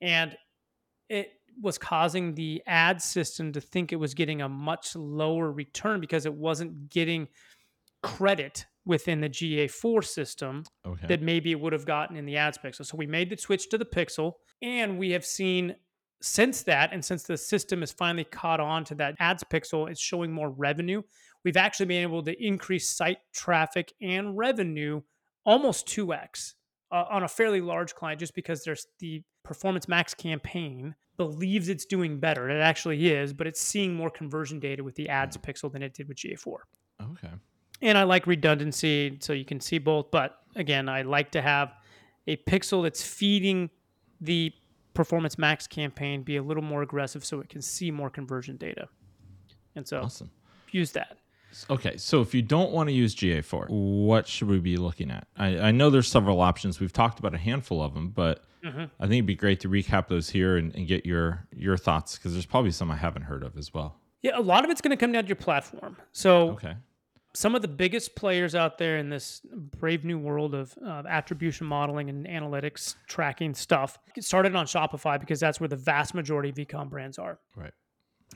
And 0.00 0.36
it 1.08 1.30
was 1.62 1.78
causing 1.78 2.34
the 2.34 2.62
ad 2.66 3.00
system 3.00 3.52
to 3.52 3.60
think 3.60 3.92
it 3.92 3.96
was 3.96 4.14
getting 4.14 4.42
a 4.42 4.48
much 4.48 4.96
lower 4.96 5.50
return 5.52 6.00
because 6.00 6.26
it 6.26 6.34
wasn't 6.34 6.90
getting 6.90 7.28
credit 8.02 8.66
within 8.86 9.20
the 9.20 9.28
GA4 9.28 10.04
system 10.04 10.64
Okay. 10.86 11.06
that 11.08 11.20
maybe 11.20 11.50
it 11.50 11.60
would 11.60 11.72
have 11.72 11.84
gotten 11.84 12.16
in 12.16 12.24
the 12.24 12.36
ads 12.36 12.56
pixel. 12.56 12.86
So 12.86 12.96
we 12.96 13.06
made 13.06 13.28
the 13.28 13.36
switch 13.36 13.68
to 13.70 13.78
the 13.78 13.84
pixel, 13.84 14.34
and 14.62 14.98
we 14.98 15.10
have 15.10 15.26
seen 15.26 15.74
since 16.22 16.62
that, 16.62 16.92
and 16.92 17.04
since 17.04 17.24
the 17.24 17.36
system 17.36 17.80
has 17.80 17.92
finally 17.92 18.24
caught 18.24 18.60
on 18.60 18.84
to 18.84 18.94
that 18.94 19.16
ads 19.20 19.44
pixel, 19.44 19.90
it's 19.90 20.00
showing 20.00 20.32
more 20.32 20.50
revenue. 20.50 21.02
We've 21.44 21.58
actually 21.58 21.86
been 21.86 22.02
able 22.02 22.22
to 22.22 22.44
increase 22.44 22.88
site 22.88 23.18
traffic 23.34 23.92
and 24.00 24.36
revenue 24.36 25.02
almost 25.44 25.86
2x 25.88 26.54
uh, 26.90 27.04
on 27.10 27.24
a 27.24 27.28
fairly 27.28 27.60
large 27.60 27.94
client 27.94 28.18
just 28.20 28.34
because 28.34 28.64
there's 28.64 28.86
the 29.00 29.22
Performance 29.44 29.86
Max 29.88 30.14
campaign 30.14 30.94
believes 31.16 31.68
it's 31.68 31.84
doing 31.84 32.18
better. 32.18 32.48
It 32.50 32.60
actually 32.60 33.08
is, 33.08 33.32
but 33.32 33.46
it's 33.46 33.60
seeing 33.60 33.94
more 33.94 34.10
conversion 34.10 34.58
data 34.58 34.82
with 34.82 34.94
the 34.96 35.08
ads 35.08 35.36
pixel 35.36 35.70
than 35.72 35.82
it 35.82 35.94
did 35.94 36.08
with 36.08 36.16
GA4 36.18 36.56
okay. 37.12 37.30
And 37.82 37.96
I 37.98 38.04
like 38.04 38.26
redundancy 38.26 39.18
so 39.20 39.32
you 39.32 39.44
can 39.44 39.60
see 39.60 39.78
both. 39.78 40.10
But 40.10 40.38
again, 40.54 40.88
I 40.88 41.02
like 41.02 41.30
to 41.32 41.42
have 41.42 41.72
a 42.26 42.36
pixel 42.36 42.82
that's 42.82 43.02
feeding 43.02 43.70
the 44.20 44.52
Performance 44.94 45.36
Max 45.36 45.66
campaign 45.66 46.22
be 46.22 46.36
a 46.36 46.42
little 46.42 46.62
more 46.62 46.82
aggressive 46.82 47.24
so 47.24 47.40
it 47.40 47.48
can 47.50 47.60
see 47.60 47.90
more 47.90 48.08
conversion 48.08 48.56
data. 48.56 48.88
And 49.74 49.86
so 49.86 50.00
Awesome. 50.02 50.30
use 50.70 50.92
that. 50.92 51.18
Okay, 51.70 51.96
so 51.96 52.20
if 52.20 52.34
you 52.34 52.42
don't 52.42 52.72
want 52.72 52.88
to 52.88 52.92
use 52.94 53.14
GA4, 53.14 53.68
what 53.70 54.26
should 54.26 54.48
we 54.48 54.58
be 54.58 54.76
looking 54.76 55.10
at? 55.10 55.26
I, 55.36 55.58
I 55.58 55.70
know 55.70 55.88
there's 55.90 56.08
several 56.08 56.40
options. 56.40 56.80
We've 56.80 56.92
talked 56.92 57.18
about 57.18 57.34
a 57.34 57.38
handful 57.38 57.82
of 57.82 57.94
them, 57.94 58.08
but 58.10 58.42
Mm-hmm. 58.64 58.80
I 58.98 59.02
think 59.04 59.12
it'd 59.12 59.26
be 59.26 59.36
great 59.36 59.60
to 59.60 59.68
recap 59.68 60.08
those 60.08 60.28
here 60.30 60.56
and, 60.56 60.74
and 60.74 60.88
get 60.88 61.06
your 61.06 61.46
your 61.54 61.76
thoughts 61.76 62.16
because 62.16 62.32
there's 62.32 62.46
probably 62.46 62.72
some 62.72 62.90
I 62.90 62.96
haven't 62.96 63.22
heard 63.22 63.44
of 63.44 63.56
as 63.56 63.72
well. 63.72 64.00
Yeah, 64.22 64.32
a 64.34 64.40
lot 64.40 64.64
of 64.64 64.70
it's 64.72 64.80
going 64.80 64.90
to 64.90 64.96
come 64.96 65.12
down 65.12 65.22
to 65.22 65.28
your 65.28 65.36
platform. 65.36 65.96
So 66.10 66.50
Okay. 66.52 66.74
Some 67.36 67.54
of 67.54 67.60
the 67.60 67.68
biggest 67.68 68.16
players 68.16 68.54
out 68.54 68.78
there 68.78 68.96
in 68.96 69.10
this 69.10 69.42
brave 69.78 70.06
new 70.06 70.18
world 70.18 70.54
of 70.54 70.74
uh, 70.82 71.02
attribution 71.06 71.66
modeling 71.66 72.08
and 72.08 72.26
analytics 72.26 72.94
tracking 73.06 73.52
stuff 73.52 73.98
started 74.20 74.56
on 74.56 74.64
Shopify 74.64 75.20
because 75.20 75.38
that's 75.38 75.60
where 75.60 75.68
the 75.68 75.76
vast 75.76 76.14
majority 76.14 76.48
of 76.48 76.54
ecom 76.54 76.88
brands 76.88 77.18
are. 77.18 77.38
Right. 77.54 77.72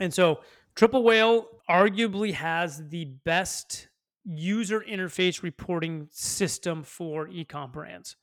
And 0.00 0.12
so 0.12 0.40
Triple 0.74 1.02
Whale 1.02 1.46
arguably 1.68 2.34
has 2.34 2.86
the 2.90 3.06
best 3.24 3.88
user 4.26 4.84
interface 4.86 5.42
reporting 5.42 6.08
system 6.10 6.82
for 6.82 7.26
ecom 7.28 7.72
brands. 7.72 8.16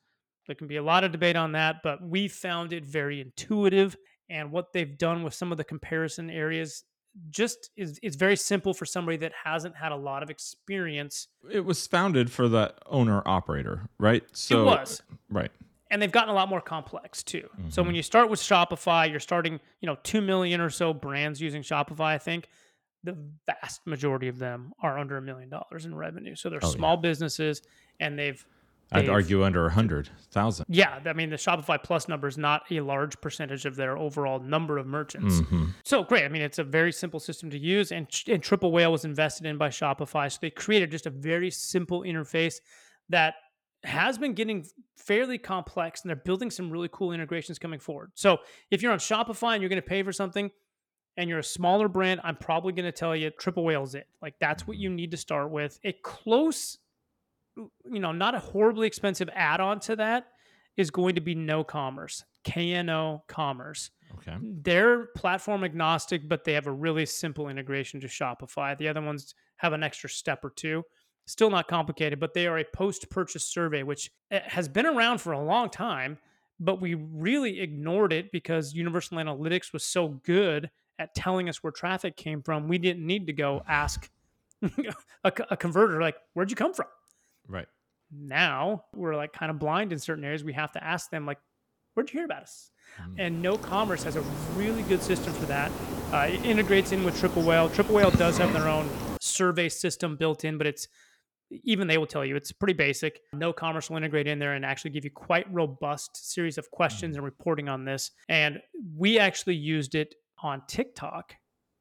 There 0.46 0.56
can 0.56 0.68
be 0.68 0.78
a 0.78 0.84
lot 0.84 1.04
of 1.04 1.12
debate 1.12 1.36
on 1.36 1.54
that, 1.54 1.78
but 1.84 2.08
we 2.08 2.28
found 2.28 2.72
it 2.72 2.86
very 2.86 3.20
intuitive. 3.20 3.98
And 4.30 4.52
what 4.52 4.74
they've 4.74 4.98
done 4.98 5.24
with 5.24 5.34
some 5.34 5.52
of 5.52 5.58
the 5.58 5.64
comparison 5.64 6.30
areas 6.30 6.84
just 7.30 7.70
is 7.76 8.00
it's 8.04 8.16
very 8.16 8.36
simple 8.36 8.74
for 8.74 8.86
somebody 8.86 9.18
that 9.18 9.32
hasn't 9.44 9.76
had 9.76 9.92
a 9.92 9.96
lot 9.96 10.24
of 10.24 10.30
experience. 10.30 11.28
It 11.52 11.66
was 11.66 11.86
founded 11.88 12.32
for 12.32 12.48
the 12.48 12.74
owner 12.86 13.22
operator, 13.26 13.90
right? 14.00 14.24
So 14.34 14.62
it 14.62 14.66
was. 14.66 15.02
right. 15.30 15.52
and 15.90 16.02
they've 16.02 16.12
gotten 16.12 16.30
a 16.30 16.34
lot 16.34 16.50
more 16.50 16.62
complex 16.62 17.24
too. 17.24 17.50
So 17.70 17.82
when 17.82 17.90
mm-hmm. 17.90 17.96
you 17.96 18.04
start 18.04 18.30
with 18.30 18.40
Shopify, 18.40 19.10
you're 19.10 19.20
starting, 19.20 19.60
you 19.82 19.88
know, 19.88 19.98
2 20.04 20.22
million 20.22 20.62
or 20.62 20.70
so 20.70 20.94
brands 20.94 21.42
using 21.42 21.62
Shopify, 21.62 22.02
I 22.02 22.18
think. 22.18 22.48
the 23.04 23.16
vast 23.46 23.86
majority 23.86 24.28
of 24.28 24.38
them 24.38 24.74
are 24.82 24.98
under 25.00 25.18
a 25.18 25.22
million 25.22 25.50
dollars 25.50 25.86
in 25.86 25.96
revenue. 25.96 26.36
So 26.36 26.50
they're 26.50 26.60
Oh, 26.62 26.68
yeah. 26.68 26.76
small 26.76 26.98
businesses 26.98 27.62
and 28.00 28.20
they've 28.20 28.46
I'd 28.92 29.10
argue 29.10 29.44
under 29.44 29.66
a 29.66 29.70
hundred 29.70 30.10
thousand. 30.32 30.66
yeah, 30.70 31.00
I 31.06 31.14
mean 31.14 31.30
the 31.30 31.36
Shopify 31.36 31.82
Plus 31.82 32.08
number 32.08 32.28
is 32.28 32.38
not 32.38 32.64
a 32.72 32.80
large 32.80 33.20
percentage 33.20 33.66
of 33.66 33.76
their 33.76 33.98
overall 33.98 34.40
number 34.40 34.78
of 34.78 34.88
merchants. 34.88 35.42
Mm-hmm. 35.42 35.66
So 35.84 36.04
great. 36.04 36.24
I 36.24 36.30
mean, 36.30 36.42
it's 36.42 36.60
a 36.60 36.64
very 36.64 36.92
simple 36.92 37.20
system 37.20 37.50
to 37.50 37.60
use, 37.60 37.92
and, 37.92 38.08
and 38.28 38.42
Triple 38.42 38.72
Whale 38.72 38.92
was 38.92 39.04
invested 39.04 39.46
in 39.46 39.58
by 39.58 39.70
Shopify. 39.70 40.32
So 40.32 40.40
they 40.42 40.50
created 40.50 40.92
just 40.92 41.06
a 41.06 41.10
very 41.10 41.52
simple 41.52 42.02
interface 42.02 42.56
that 43.10 43.36
has 43.84 44.18
been 44.18 44.34
getting 44.34 44.66
fairly 44.96 45.38
complex, 45.38 46.02
and 46.02 46.10
they're 46.10 46.16
building 46.16 46.50
some 46.50 46.72
really 46.72 46.90
cool 46.92 47.12
integrations 47.12 47.60
coming 47.60 47.80
forward. 47.80 48.12
So 48.16 48.38
if 48.72 48.82
you're 48.82 48.92
on 48.92 49.00
Shopify 49.00 49.54
and 49.54 49.62
you're 49.62 49.70
going 49.70 49.82
to 49.82 49.88
pay 49.88 50.04
for 50.04 50.14
something, 50.14 50.50
and 51.18 51.30
you're 51.30 51.40
a 51.40 51.44
smaller 51.44 51.88
brand, 51.88 52.22
I'm 52.24 52.36
probably 52.36 52.74
going 52.74 52.86
to 52.86 52.92
tell 52.92 53.16
you 53.16 53.32
Triple 53.32 53.66
Whale's 53.66 53.96
it. 53.96 54.08
Like 54.22 54.36
that's 54.40 54.68
what 54.68 54.78
you 54.78 54.90
need 54.90 55.12
to 55.12 55.18
start 55.18 55.50
with. 55.50 55.80
A 55.84 55.94
close, 56.04 56.78
you 57.58 58.00
know, 58.00 58.12
not 58.12 58.36
a 58.36 58.40
horribly 58.40 58.88
expensive 58.88 59.30
add-on 59.34 59.80
to 59.82 59.96
that 59.96 60.28
is 60.76 60.92
going 60.92 61.16
to 61.16 61.22
be 61.22 61.36
KnoCommerce, 61.36 62.24
KNO 62.48 63.24
Commerce 63.28 63.90
Okay. 64.20 64.38
they're 64.42 65.08
platform 65.08 65.64
agnostic, 65.64 66.28
but 66.28 66.44
they 66.44 66.54
have 66.54 66.68
a 66.68 66.72
really 66.72 67.06
simple 67.06 67.50
integration 67.50 68.00
to 68.02 68.08
Shopify. 68.08 68.78
The 68.78 68.88
other 68.88 69.02
ones 69.02 69.36
have 69.58 69.74
an 69.74 69.84
extra 69.84 70.10
step 70.10 70.44
or 70.44 70.50
two. 70.50 70.84
Still 71.26 71.50
not 71.50 71.68
complicated, 71.68 72.20
but 72.20 72.34
they 72.34 72.48
are 72.48 72.58
a 72.58 72.64
post 72.74 73.10
purchase 73.10 73.44
survey, 73.44 73.84
which 73.84 74.10
eh, 74.32 74.40
has 74.46 74.70
been 74.70 74.86
around 74.86 75.20
for 75.20 75.34
a 75.34 75.44
long 75.44 75.70
time, 75.70 76.18
but 76.60 76.80
we 76.80 76.94
really 76.94 77.60
ignored 77.60 78.14
it 78.14 78.32
because 78.32 78.74
Universal 78.74 79.18
Analytics 79.18 79.74
was 79.74 79.84
so 79.84 80.20
good 80.24 80.70
at 81.00 81.14
telling 81.14 81.50
us 81.50 81.62
where 81.62 81.72
traffic 81.72 82.16
came 82.16 82.42
from. 82.42 82.68
We 82.68 82.78
didn't 82.78 83.06
need 83.06 83.28
to 83.28 83.34
go 83.34 83.62
ask 83.68 84.10
a, 85.24 85.34
a 85.52 85.58
converter, 85.58 86.02
like, 86.02 86.16
where'd 86.34 86.50
you 86.50 86.56
come 86.56 86.74
from? 86.74 86.88
Right. 87.48 87.68
now 88.12 88.86
we're 88.94 89.16
like 89.16 89.34
kind 89.34 89.50
of 89.52 89.60
blind 89.60 89.92
in 89.92 90.00
certain 90.00 90.24
areas. 90.24 90.44
We 90.44 90.54
have 90.54 90.72
to 90.74 90.84
ask 90.84 91.10
them 91.10 91.26
like, 91.26 91.40
"Where'd 91.94 92.10
you 92.12 92.20
hear 92.20 92.26
about 92.26 92.44
us?" 92.44 92.72
And 93.18 93.44
KnoCommerce 93.44 94.04
has 94.04 94.16
a 94.16 94.22
really 94.56 94.82
good 94.84 95.02
system 95.02 95.34
for 95.34 95.46
that. 95.48 95.72
Uh, 96.14 96.30
it 96.32 96.46
integrates 96.46 96.92
in 96.94 97.04
with 97.04 97.20
Triple 97.20 97.44
Whale. 97.44 97.70
Triple 97.70 97.96
Whale 97.96 98.12
does 98.12 98.38
have 98.38 98.54
their 98.54 98.68
own 98.70 98.90
survey 99.22 99.68
system 99.68 100.16
built 100.16 100.46
in, 100.46 100.58
but 100.58 100.68
it's 100.68 100.88
even 101.50 101.88
they 101.88 101.98
will 101.98 102.08
tell 102.08 102.26
you 102.26 102.36
it's 102.36 102.52
pretty 102.52 102.74
basic. 102.74 103.20
KnoCommerce 103.36 103.90
will 103.90 103.98
integrate 103.98 104.28
in 104.28 104.40
there 104.40 104.54
and 104.54 104.66
actually 104.66 104.92
give 104.92 105.04
you 105.06 105.12
quite 105.12 105.46
robust 105.54 106.32
series 106.32 106.58
of 106.58 106.70
questions 106.72 107.16
and 107.18 107.26
reporting 107.26 107.68
on 107.70 107.84
this. 107.86 108.12
And 108.30 108.62
we 108.96 109.20
actually 109.20 109.56
used 109.56 109.96
it 109.96 110.16
on 110.44 110.62
TikTok. 110.68 111.36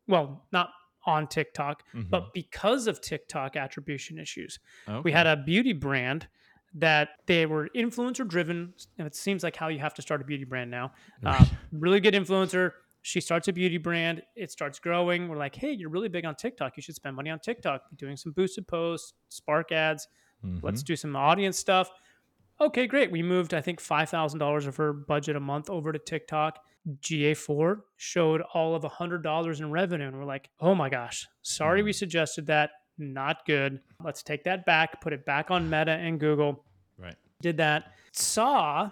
Well, 0.08 0.46
not 0.52 0.70
on 1.06 1.26
TikTok, 1.28 1.82
Mhm. 1.94 2.10
but 2.10 2.34
because 2.34 2.86
of 2.86 3.00
TikTok 3.00 3.56
attribution 3.56 4.18
issues. 4.18 4.58
Okay. 4.88 5.00
We 5.04 5.12
had 5.12 5.26
a 5.26 5.36
beauty 5.36 5.72
brand 5.72 6.26
that 6.74 7.10
they 7.26 7.46
were 7.46 7.68
influencer 7.74 8.26
driven, 8.26 8.74
and 8.98 9.06
it 9.06 9.14
seems 9.14 9.42
like 9.42 9.56
how 9.56 9.68
you 9.68 9.78
have 9.78 9.94
to 9.94 10.02
start 10.02 10.20
a 10.20 10.24
beauty 10.24 10.44
brand 10.44 10.70
now. 10.70 10.92
Uh, 11.24 11.44
really 11.72 12.00
good 12.00 12.12
influencer. 12.14 12.72
She 13.02 13.20
starts 13.20 13.46
a 13.48 13.52
beauty 13.52 13.78
brand. 13.78 14.22
It 14.34 14.50
starts 14.50 14.78
growing. 14.80 15.28
We're 15.28 15.36
like, 15.36 15.54
hey, 15.54 15.70
you're 15.70 15.88
really 15.90 16.08
big 16.08 16.24
on 16.26 16.34
TikTok. 16.34 16.76
You 16.76 16.82
should 16.82 16.96
spend 16.96 17.14
money 17.16 17.30
on 17.30 17.38
TikTok. 17.38 17.88
Be 17.88 17.96
doing 17.96 18.16
some 18.16 18.32
boosted 18.32 18.66
posts, 18.66 19.14
Spark 19.28 19.70
ads. 19.72 20.08
Let's 20.62 20.82
do 20.82 20.96
some 20.96 21.14
audience 21.16 21.56
stuff. 21.58 21.90
Okay, 22.60 22.86
great. 22.86 23.10
We 23.10 23.22
moved, 23.22 23.52
I 23.54 23.60
think, 23.60 23.80
five 23.80 24.08
thousand 24.10 24.38
dollars 24.40 24.66
of 24.66 24.76
her 24.76 24.92
budget 24.92 25.36
a 25.36 25.40
month 25.40 25.70
over 25.70 25.92
to 25.92 25.98
TikTok. 25.98 26.58
GA4 27.00 27.80
showed 27.96 28.42
all 28.54 28.74
of 28.74 28.84
hundred 28.84 29.22
dollars 29.22 29.60
in 29.60 29.70
revenue, 29.70 30.06
and 30.06 30.16
we're 30.16 30.24
like, 30.24 30.50
oh 30.60 30.74
my 30.74 30.88
gosh, 30.88 31.26
sorry 31.42 31.82
we 31.82 31.92
suggested 31.92 32.46
that. 32.46 32.70
Not 32.98 33.44
good. 33.44 33.80
Let's 34.02 34.22
take 34.22 34.44
that 34.44 34.64
back, 34.64 35.00
put 35.02 35.12
it 35.12 35.26
back 35.26 35.50
on 35.50 35.68
Meta 35.68 35.92
and 35.92 36.18
Google. 36.18 36.64
Right. 36.98 37.16
Did 37.42 37.58
that. 37.58 37.92
Saw 38.12 38.90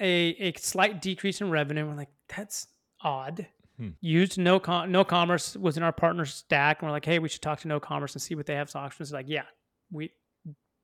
a, 0.00 0.06
a 0.06 0.52
slight 0.54 1.02
decrease 1.02 1.40
in 1.40 1.50
revenue. 1.50 1.86
We're 1.86 1.94
like, 1.94 2.08
that's 2.34 2.68
odd. 3.02 3.46
Hmm. 3.76 3.90
Used 4.00 4.38
no 4.38 4.58
com- 4.58 4.90
KnoCommerce 4.90 5.56
was 5.56 5.76
in 5.76 5.82
our 5.82 5.92
partner 5.92 6.24
stack, 6.24 6.80
and 6.80 6.88
we're 6.88 6.92
like, 6.92 7.04
hey, 7.04 7.18
we 7.18 7.28
should 7.28 7.42
talk 7.42 7.60
to 7.60 7.68
KnoCommerce 7.68 8.14
and 8.14 8.22
see 8.22 8.34
what 8.34 8.46
they 8.46 8.54
have 8.54 8.68
as 8.68 8.74
options. 8.74 9.12
Like, 9.12 9.26
yeah, 9.28 9.44
we 9.90 10.12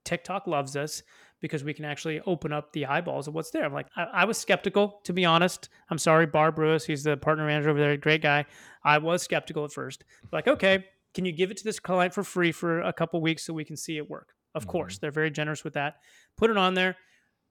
TikTok 0.05 0.47
loves 0.47 0.77
us 0.77 1.03
because 1.41 1.63
we 1.65 1.73
can 1.73 1.85
actually 1.85 2.21
open 2.27 2.53
up 2.53 2.73
the 2.73 2.87
eyeballs 2.87 3.29
of 3.29 3.35
what's 3.35 3.51
there. 3.51 3.65
I'm 3.65 3.73
like, 3.73 3.87
I, 3.97 4.05
I 4.13 4.25
was 4.25 4.39
skeptical, 4.39 5.01
to 5.05 5.13
be 5.13 5.25
honest. 5.25 5.69
I'm 5.91 5.99
sorry, 5.99 6.27
Barb 6.27 6.57
Brewis, 6.57 6.85
he's 6.85 7.05
the 7.05 7.17
partner 7.17 7.47
manager 7.47 7.71
over 7.71 7.79
there, 7.79 7.97
great 7.97 8.23
guy. 8.23 8.45
I 8.85 8.99
was 8.99 9.23
skeptical 9.23 9.65
at 9.65 9.73
first. 9.73 10.05
Like, 10.33 10.49
okay, 10.49 10.85
can 11.15 11.25
you 11.25 11.33
give 11.33 11.51
it 11.51 11.57
to 11.59 11.65
this 11.65 11.79
client 11.81 12.13
for 12.13 12.23
free 12.23 12.53
for 12.53 12.81
a 12.81 12.93
couple 12.93 13.21
weeks 13.21 13.45
so 13.45 13.53
we 13.53 13.65
can 13.65 13.77
see 13.77 13.97
it 13.97 14.09
work? 14.11 14.35
Of 14.55 14.63
mm-hmm. 14.63 14.71
course, 14.71 14.99
they're 14.99 15.11
very 15.11 15.31
generous 15.31 15.65
with 15.65 15.75
that. 15.75 15.97
Put 16.37 16.51
it 16.51 16.57
on 16.57 16.75
there. 16.75 16.97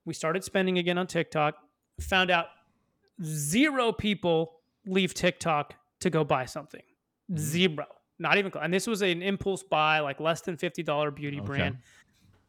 We 0.06 0.14
started 0.14 0.44
spending 0.44 0.78
again 0.78 0.98
on 0.98 1.08
TikTok. 1.08 1.56
Found 2.02 2.32
out 2.32 2.48
zero 3.24 3.92
people 3.92 4.60
leave 4.86 5.14
TikTok 5.14 5.76
to 6.02 6.10
go 6.10 6.24
buy 6.24 6.46
something. 6.46 6.84
Mm-hmm. 7.32 7.42
Zero. 7.42 7.86
Not 8.20 8.38
even 8.38 8.52
close. 8.52 8.64
And 8.64 8.74
this 8.74 8.88
was 8.88 9.02
an 9.02 9.22
impulse 9.22 9.64
buy, 9.64 10.00
like 10.00 10.20
less 10.20 10.42
than 10.42 10.58
$50 10.58 11.16
beauty 11.16 11.38
Okay. 11.38 11.46
brand. 11.46 11.78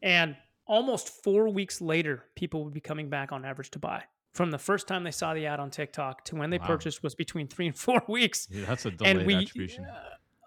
And 0.01 0.35
almost 0.69 1.09
four 1.23 1.49
weeks 1.49 1.81
later, 1.81 2.23
people 2.35 2.63
would 2.63 2.73
be 2.73 2.79
coming 2.79 3.09
back 3.09 3.31
on 3.33 3.43
average 3.43 3.71
to 3.71 3.79
buy. 3.79 4.03
From 4.33 4.51
the 4.51 4.57
first 4.59 4.87
time 4.87 5.03
they 5.03 5.11
saw 5.11 5.33
the 5.33 5.47
ad 5.47 5.59
on 5.59 5.71
TikTok 5.71 6.23
to 6.25 6.35
when 6.35 6.51
they 6.51 6.59
Wow. 6.59 6.67
purchased 6.67 7.01
was 7.03 7.15
between 7.15 7.47
three 7.47 7.65
and 7.67 7.77
four 7.77 8.01
weeks. 8.07 8.47
Yeah, 8.51 8.65
that's 8.67 8.85
a 8.85 8.91
delayed 8.91 9.17
And 9.17 9.25
we, 9.27 9.35
attribution. 9.35 9.87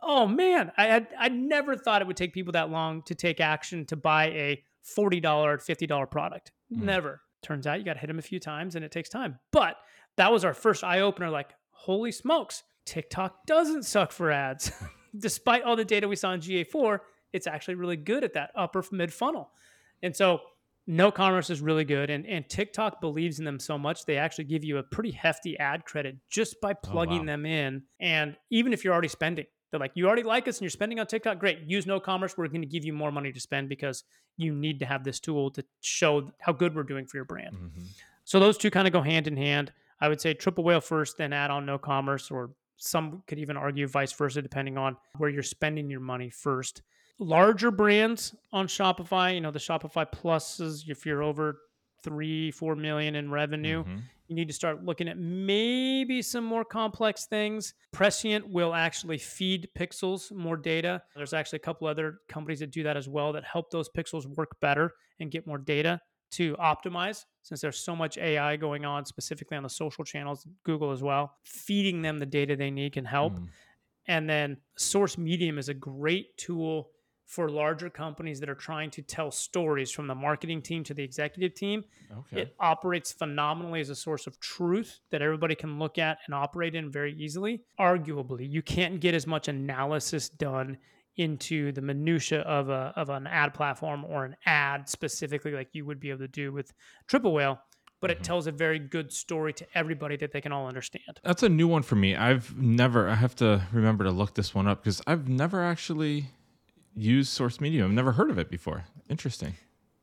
oh 0.02 0.26
man, 0.26 0.72
I 0.78 0.84
had 0.86 1.08
I 1.18 1.28
never 1.28 1.76
thought 1.76 2.00
it 2.00 2.06
would 2.06 2.16
take 2.16 2.32
people 2.32 2.52
that 2.52 2.70
long 2.70 3.02
to 3.02 3.14
take 3.14 3.40
action 3.40 3.84
to 3.86 3.96
buy 3.96 4.26
a 4.30 4.64
forty 4.82 5.20
dollar, 5.20 5.58
fifty 5.58 5.86
dollar 5.86 6.06
product. 6.06 6.52
Mm. 6.72 6.82
Never. 6.84 7.20
Turns 7.42 7.66
out 7.66 7.80
you 7.80 7.84
got 7.84 7.94
to 7.94 7.98
hit 7.98 8.06
them 8.06 8.20
a 8.20 8.22
few 8.22 8.38
times, 8.38 8.76
and 8.76 8.84
it 8.84 8.92
takes 8.92 9.08
time. 9.08 9.40
But 9.50 9.76
that 10.16 10.30
was 10.30 10.44
our 10.44 10.54
first 10.54 10.84
eye 10.84 11.00
opener. 11.00 11.28
Like, 11.28 11.50
holy 11.72 12.12
smokes, 12.12 12.62
TikTok 12.86 13.46
doesn't 13.46 13.82
suck 13.82 14.12
for 14.12 14.30
ads, 14.30 14.70
despite 15.18 15.64
all 15.64 15.74
the 15.74 15.84
data 15.84 16.06
we 16.06 16.14
saw 16.14 16.32
in 16.32 16.40
GA4. 16.40 17.00
It's 17.32 17.48
actually 17.48 17.74
really 17.74 17.96
good 17.96 18.22
at 18.22 18.34
that 18.34 18.50
upper 18.54 18.84
mid 18.92 19.12
funnel, 19.12 19.50
and 20.02 20.14
so. 20.14 20.40
KnoCommerce 20.90 21.48
is 21.48 21.60
really 21.60 21.84
good, 21.84 22.10
and, 22.10 22.26
and 22.26 22.48
TikTok 22.48 23.00
believes 23.00 23.38
in 23.38 23.44
them 23.44 23.60
so 23.60 23.78
much 23.78 24.04
they 24.04 24.16
actually 24.16 24.46
give 24.46 24.64
you 24.64 24.78
a 24.78 24.82
pretty 24.82 25.12
hefty 25.12 25.56
ad 25.58 25.84
credit 25.84 26.16
just 26.28 26.60
by 26.60 26.72
plugging 26.72 27.20
wow. 27.20 27.26
them 27.26 27.46
in. 27.46 27.84
And 28.00 28.36
even 28.50 28.72
if 28.72 28.82
you're 28.82 28.92
already 28.92 29.06
spending, 29.06 29.46
they're 29.70 29.78
like, 29.78 29.92
you 29.94 30.08
already 30.08 30.24
like 30.24 30.48
us 30.48 30.56
and 30.56 30.62
you're 30.62 30.70
spending 30.70 30.98
on 30.98 31.06
TikTok, 31.06 31.38
great. 31.38 31.60
Use 31.66 31.86
KnoCommerce. 31.86 32.36
We're 32.36 32.48
going 32.48 32.62
to 32.62 32.66
give 32.66 32.84
you 32.84 32.92
more 32.92 33.12
money 33.12 33.30
to 33.30 33.38
spend 33.38 33.68
because 33.68 34.02
you 34.36 34.52
need 34.52 34.80
to 34.80 34.84
have 34.84 35.04
this 35.04 35.20
tool 35.20 35.52
to 35.52 35.64
show 35.82 36.32
how 36.40 36.52
good 36.52 36.74
we're 36.74 36.82
doing 36.82 37.06
for 37.06 37.16
your 37.16 37.26
brand. 37.26 37.54
Mhm. 37.54 37.86
So 38.24 38.40
those 38.40 38.58
two 38.58 38.70
kind 38.70 38.88
of 38.88 38.92
go 38.92 39.02
hand 39.02 39.28
in 39.28 39.36
hand. 39.36 39.72
I 40.00 40.08
would 40.08 40.20
say 40.20 40.34
triple 40.34 40.64
whale 40.64 40.80
first, 40.80 41.16
then 41.16 41.32
add 41.32 41.52
on 41.52 41.64
KnoCommerce, 41.64 42.32
or 42.32 42.50
some 42.76 43.22
could 43.28 43.38
even 43.38 43.56
argue 43.56 43.86
vice 43.86 44.12
versa, 44.12 44.42
depending 44.42 44.76
on 44.76 44.96
where 45.16 45.30
you're 45.30 45.44
spending 45.44 45.88
your 45.88 46.00
money 46.00 46.28
first. 46.28 46.82
Larger 47.22 47.70
brands 47.70 48.34
on 48.52 48.66
Shopify, 48.66 49.34
you 49.34 49.40
know, 49.40 49.50
the 49.50 49.58
Shopify 49.58 50.10
pluses, 50.10 50.88
if 50.88 51.06
you're 51.06 51.22
over 51.22 51.58
three, 52.02 52.50
four 52.50 52.74
million 52.74 53.14
in 53.14 53.30
revenue, 53.30 53.84
Mhm. 53.84 54.02
you 54.26 54.34
need 54.34 54.48
to 54.48 54.54
start 54.54 54.84
looking 54.84 55.08
at 55.08 55.18
maybe 55.18 56.20
some 56.22 56.44
more 56.44 56.64
complex 56.64 57.26
things. 57.26 57.74
Prescient 57.92 58.48
will 58.48 58.74
actually 58.74 59.18
feed 59.18 59.68
pixels 59.76 60.32
more 60.32 60.56
data. 60.56 61.02
There's 61.14 61.32
actually 61.32 61.58
a 61.58 61.60
couple 61.60 61.86
other 61.86 62.20
companies 62.28 62.58
that 62.60 62.70
do 62.70 62.82
that 62.82 62.96
as 62.96 63.08
well 63.08 63.32
that 63.34 63.44
help 63.44 63.70
those 63.70 63.88
pixels 63.88 64.26
work 64.36 64.58
better 64.60 64.92
and 65.20 65.30
get 65.30 65.46
more 65.46 65.58
data 65.58 66.00
to 66.32 66.54
optimize 66.56 67.26
since 67.42 67.60
there's 67.60 67.78
so 67.78 67.94
much 67.94 68.16
AI 68.16 68.56
going 68.56 68.84
on 68.84 69.04
specifically 69.04 69.56
on 69.56 69.62
the 69.62 69.68
social 69.68 70.02
channels, 70.02 70.46
Google 70.64 70.90
as 70.90 71.02
well. 71.02 71.36
Feeding 71.44 72.00
them 72.02 72.18
the 72.18 72.26
data 72.26 72.56
they 72.56 72.70
need 72.70 72.94
can 72.94 73.04
help. 73.04 73.34
Mm. 73.34 73.48
And 74.06 74.28
then 74.30 74.56
Source 74.76 75.18
Medium 75.18 75.58
is 75.58 75.68
a 75.68 75.74
great 75.74 76.36
tool 76.36 76.90
for 77.32 77.48
larger 77.48 77.88
companies 77.88 78.40
that 78.40 78.50
are 78.50 78.54
trying 78.54 78.90
to 78.90 79.00
tell 79.00 79.30
stories 79.30 79.90
from 79.90 80.06
the 80.06 80.14
marketing 80.14 80.60
team 80.60 80.84
to 80.84 80.92
the 80.92 81.02
executive 81.02 81.54
team. 81.54 81.82
Okay. 82.18 82.42
It 82.42 82.54
operates 82.60 83.10
phenomenally 83.10 83.80
as 83.80 83.88
a 83.88 83.94
source 83.94 84.26
of 84.26 84.38
truth 84.38 85.00
that 85.10 85.22
everybody 85.22 85.54
can 85.54 85.78
look 85.78 85.96
at 85.96 86.18
and 86.26 86.34
operate 86.34 86.74
in 86.74 86.90
very 86.90 87.14
easily. 87.14 87.62
Arguably, 87.80 88.46
you 88.46 88.60
can't 88.60 89.00
get 89.00 89.14
as 89.14 89.26
much 89.26 89.48
analysis 89.48 90.28
done 90.28 90.76
into 91.16 91.72
the 91.72 91.80
minutia 91.80 92.40
of 92.40 92.68
a 92.68 92.92
of 92.96 93.08
an 93.08 93.26
ad 93.26 93.54
platform 93.54 94.04
or 94.04 94.26
an 94.26 94.36
ad 94.44 94.86
specifically 94.86 95.52
like 95.52 95.70
you 95.72 95.86
would 95.86 96.00
be 96.00 96.10
able 96.10 96.18
to 96.18 96.28
do 96.28 96.52
with 96.52 96.74
Triple 97.06 97.32
Whale, 97.32 97.58
but 98.02 98.10
it 98.10 98.18
mm-hmm. 98.18 98.24
tells 98.24 98.46
a 98.46 98.52
very 98.52 98.78
good 98.78 99.10
story 99.10 99.54
to 99.54 99.66
everybody 99.74 100.16
that 100.18 100.32
they 100.32 100.42
can 100.42 100.52
all 100.52 100.66
understand. 100.66 101.18
That's 101.24 101.42
a 101.42 101.48
new 101.48 101.66
one 101.66 101.82
for 101.82 101.96
me. 101.96 102.14
I've 102.14 102.54
never. 102.58 103.08
I 103.08 103.14
have 103.14 103.34
to 103.36 103.62
remember 103.72 104.04
to 104.04 104.10
look 104.10 104.34
this 104.34 104.54
one 104.54 104.68
up 104.68 104.84
because 104.84 105.00
I've 105.06 105.28
never 105.28 105.64
actually 105.64 106.26
used 106.94 107.30
Source 107.32 107.60
Medium. 107.60 107.86
I've 107.86 107.92
never 107.94 108.12
heard 108.12 108.30
of 108.30 108.38
it 108.38 108.50
before. 108.50 108.84
Interesting. 109.08 109.54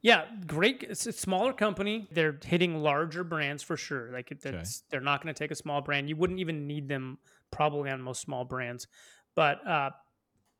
Yeah, 0.01 0.25
great. 0.47 0.83
It's 0.87 1.05
a 1.07 1.11
smaller 1.11 1.51
company. 1.51 2.07
They're 2.11 2.39
hitting 2.43 2.81
larger 2.81 3.23
brands 3.23 3.61
for 3.63 3.75
sure. 3.75 4.11
Like 4.13 4.31
it- 4.31 4.41
that's, 4.41 4.83
they're 4.89 5.01
not 5.01 5.21
going 5.21 5.33
to 5.33 5.37
take 5.37 5.51
a 5.51 5.55
small 5.55 5.81
brand. 5.81 6.07
You 6.07 6.15
wouldn't 6.15 6.39
even 6.39 6.67
need 6.67 6.87
them 6.87 7.17
probably 7.51 7.89
on 7.89 8.01
most 8.01 8.21
small 8.21 8.45
brands. 8.45 8.87
But 9.35 9.65
uh, 9.67 9.89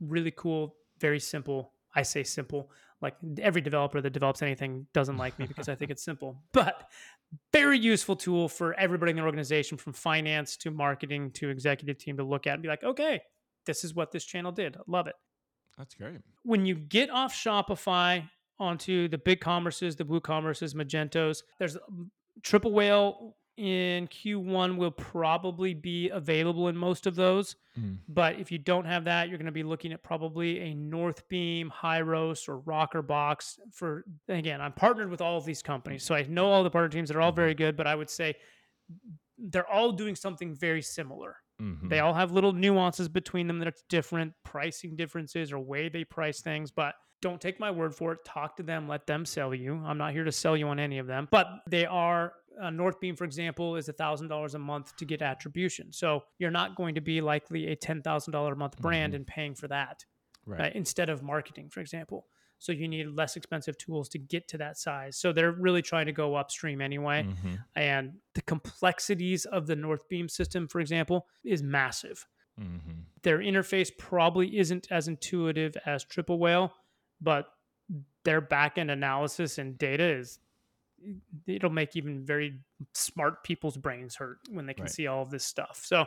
really 0.02 0.32
cool, 0.32 0.76
very 1.00 1.20
simple. 1.20 1.72
I 1.96 2.04
say 2.04 2.24
simple, 2.24 2.70
like 3.02 3.16
every 3.40 3.62
developer 3.62 4.00
that 4.02 4.12
develops 4.12 4.42
anything 4.42 4.86
doesn't 4.94 5.18
like 5.18 5.40
me 5.40 5.48
because 5.48 5.70
I 5.70 5.76
think 5.76 5.90
it's 5.90 6.04
simple, 6.04 6.38
but 6.52 6.90
very 7.54 7.80
useful 7.80 8.16
tool 8.16 8.48
for 8.50 8.74
everybody 8.76 9.12
in 9.12 9.16
the 9.16 9.24
organization 9.24 9.78
from 9.78 9.94
finance 9.94 10.56
to 10.58 10.72
marketing 10.72 11.32
to 11.32 11.50
executive 11.50 11.98
team 11.98 12.18
to 12.18 12.24
look 12.24 12.46
at 12.46 12.54
and 12.54 12.62
be 12.62 12.68
like, 12.70 12.84
okay, 12.84 13.22
this 13.66 13.84
is 13.84 13.96
what 13.96 14.12
this 14.12 14.24
channel 14.26 14.52
did. 14.52 14.78
Love 14.88 15.08
it. 15.08 15.16
That's 15.80 15.96
great. 15.96 16.20
When 16.44 16.66
you 16.66 16.76
get 16.76 17.10
off 17.10 17.34
Shopify 17.34 18.30
onto 18.60 19.08
the 19.08 19.18
big 19.18 19.40
commerces, 19.40 19.96
the 19.96 20.06
blue 20.06 20.20
commerces, 20.20 20.76
Magentos, 20.76 21.42
there's 21.58 21.78
Triple 22.44 22.74
Whale 22.74 23.36
in 23.60 24.08
Q1 24.08 24.78
will 24.78 24.92
probably 24.92 25.74
be 25.74 26.08
available 26.10 26.70
in 26.70 26.78
most 26.78 27.08
of 27.08 27.16
those. 27.16 27.58
Mm. 27.78 27.98
But 28.08 28.40
if 28.40 28.54
you 28.54 28.58
don't 28.58 28.86
have 28.86 29.04
that, 29.06 29.28
you're 29.28 29.38
going 29.38 29.48
to 29.48 29.52
be 29.52 29.64
looking 29.64 29.92
at 29.92 30.02
probably 30.04 30.60
a 30.62 30.74
North 30.74 31.24
Northbeam, 31.30 31.70
Hyros, 31.70 32.48
or 32.48 32.60
Rockerbox. 32.62 33.60
For 33.74 34.06
again, 34.30 34.62
I'm 34.62 34.72
partnered 34.72 35.10
with 35.10 35.20
all 35.20 35.38
of 35.38 35.44
these 35.44 35.62
companies, 35.62 36.04
so 36.04 36.16
I 36.16 36.24
know 36.24 36.50
all 36.50 36.64
the 36.64 36.70
partner 36.70 36.90
teams. 36.90 37.10
They're 37.10 37.22
all 37.22 37.34
very 37.34 37.54
good, 37.54 37.76
but 37.76 37.86
I 37.86 37.96
would 37.96 38.10
say 38.10 38.36
they're 39.38 39.70
all 39.70 39.92
doing 39.92 40.16
something 40.16 40.56
very 40.56 40.82
similar. 40.82 41.36
Mhm. 41.62 41.90
They 41.90 42.00
all 42.00 42.14
have 42.14 42.32
little 42.32 42.54
nuances 42.54 43.10
between 43.10 43.48
them 43.48 43.60
that's 43.60 43.84
different, 43.90 44.34
pricing 44.44 44.96
differences 44.96 45.52
or 45.52 45.60
way 45.60 45.90
they 45.90 46.04
price 46.04 46.42
things, 46.42 46.72
but 46.72 46.96
don't 47.22 47.42
take 47.42 47.60
my 47.60 47.70
word 47.70 47.94
for 47.94 48.14
it. 48.14 48.20
Talk 48.24 48.56
to 48.58 48.64
them, 48.64 48.88
let 48.88 49.06
them 49.06 49.26
sell 49.26 49.54
you. 49.54 49.76
I'm 49.76 49.98
not 49.98 50.14
here 50.14 50.24
to 50.24 50.32
sell 50.32 50.56
you 50.56 50.68
on 50.70 50.80
any 50.80 51.00
of 51.00 51.08
them, 51.08 51.28
but 51.32 51.48
they 51.70 51.86
are. 51.86 52.34
Uh, 52.62 52.70
Northbeam, 52.70 53.18
for 53.18 53.24
example, 53.24 53.78
is 53.78 53.88
$1,000 53.88 54.54
a 54.54 54.60
month 54.60 54.94
to 54.98 55.06
get 55.06 55.22
attribution. 55.22 55.94
So 55.94 56.24
you're 56.40 56.52
not 56.52 56.76
going 56.76 56.96
to 56.96 57.02
be 57.02 57.22
likely 57.22 57.68
a 57.68 57.76
$10,000 57.76 58.52
a 58.52 58.56
month 58.56 58.78
brand 58.82 59.14
and 59.14 59.26
paying 59.26 59.56
for 59.56 59.70
that 59.70 60.04
right. 60.46 60.60
right, 60.60 60.76
instead 60.76 61.10
of 61.10 61.24
marketing, 61.24 61.70
for 61.70 61.80
example. 61.80 62.28
So 62.60 62.72
you 62.74 62.88
need 62.88 63.08
less 63.08 63.36
expensive 63.38 63.78
tools 63.78 64.10
to 64.10 64.18
get 64.20 64.48
to 64.50 64.58
that 64.58 64.78
size. 64.78 65.16
So 65.18 65.32
they're 65.32 65.54
really 65.54 65.82
trying 65.82 66.06
to 66.08 66.12
go 66.12 66.36
upstream 66.36 66.82
anyway. 66.82 67.24
Mhm. 67.24 67.64
And 67.76 68.20
the 68.34 68.42
complexities 68.42 69.46
of 69.46 69.66
the 69.66 69.76
Northbeam 69.76 70.30
system, 70.30 70.68
for 70.68 70.82
example, 70.82 71.28
is 71.44 71.64
massive. 71.64 72.28
Mhm. 72.60 73.06
Their 73.22 73.40
interface 73.40 73.98
probably 73.98 74.58
isn't 74.58 74.92
as 74.92 75.08
intuitive 75.08 75.78
as 75.86 76.04
Triple 76.04 76.38
Whale, 76.38 76.74
but 77.22 77.58
their 78.24 78.42
backend 78.42 78.92
analysis 78.92 79.58
and 79.58 79.78
data 79.78 80.04
is 80.04 80.40
it'll 81.48 81.70
make 81.70 81.96
even 81.96 82.26
very 82.26 82.60
smart 82.94 83.42
people's 83.46 83.78
brains 83.78 84.18
hurt 84.18 84.40
when 84.50 84.66
they 84.66 84.74
can 84.74 84.84
Right. 84.84 84.92
see 84.92 85.08
all 85.08 85.22
of 85.22 85.30
this 85.30 85.46
stuff. 85.46 85.78
So 85.86 86.06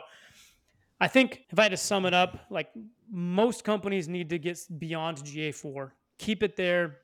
I 1.01 1.07
think 1.07 1.47
if 1.49 1.57
I 1.57 1.63
had 1.63 1.69
to 1.71 1.77
sum 1.77 2.05
it 2.05 2.13
up, 2.13 2.45
like 2.51 2.71
most 3.09 3.63
companies 3.63 4.07
need 4.07 4.29
to 4.29 4.37
get 4.37 4.59
beyond 4.77 5.25
GA4. 5.25 5.95
Keep 6.19 6.43
it 6.43 6.55
there. 6.55 6.97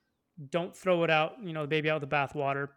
Don't 0.50 0.76
throw 0.76 1.04
it 1.04 1.10
out, 1.10 1.34
you 1.44 1.54
know, 1.54 1.64
the 1.64 1.68
baby 1.68 1.90
out 1.90 2.00
with 2.02 2.10
the 2.10 2.16
bathwater. 2.16 2.70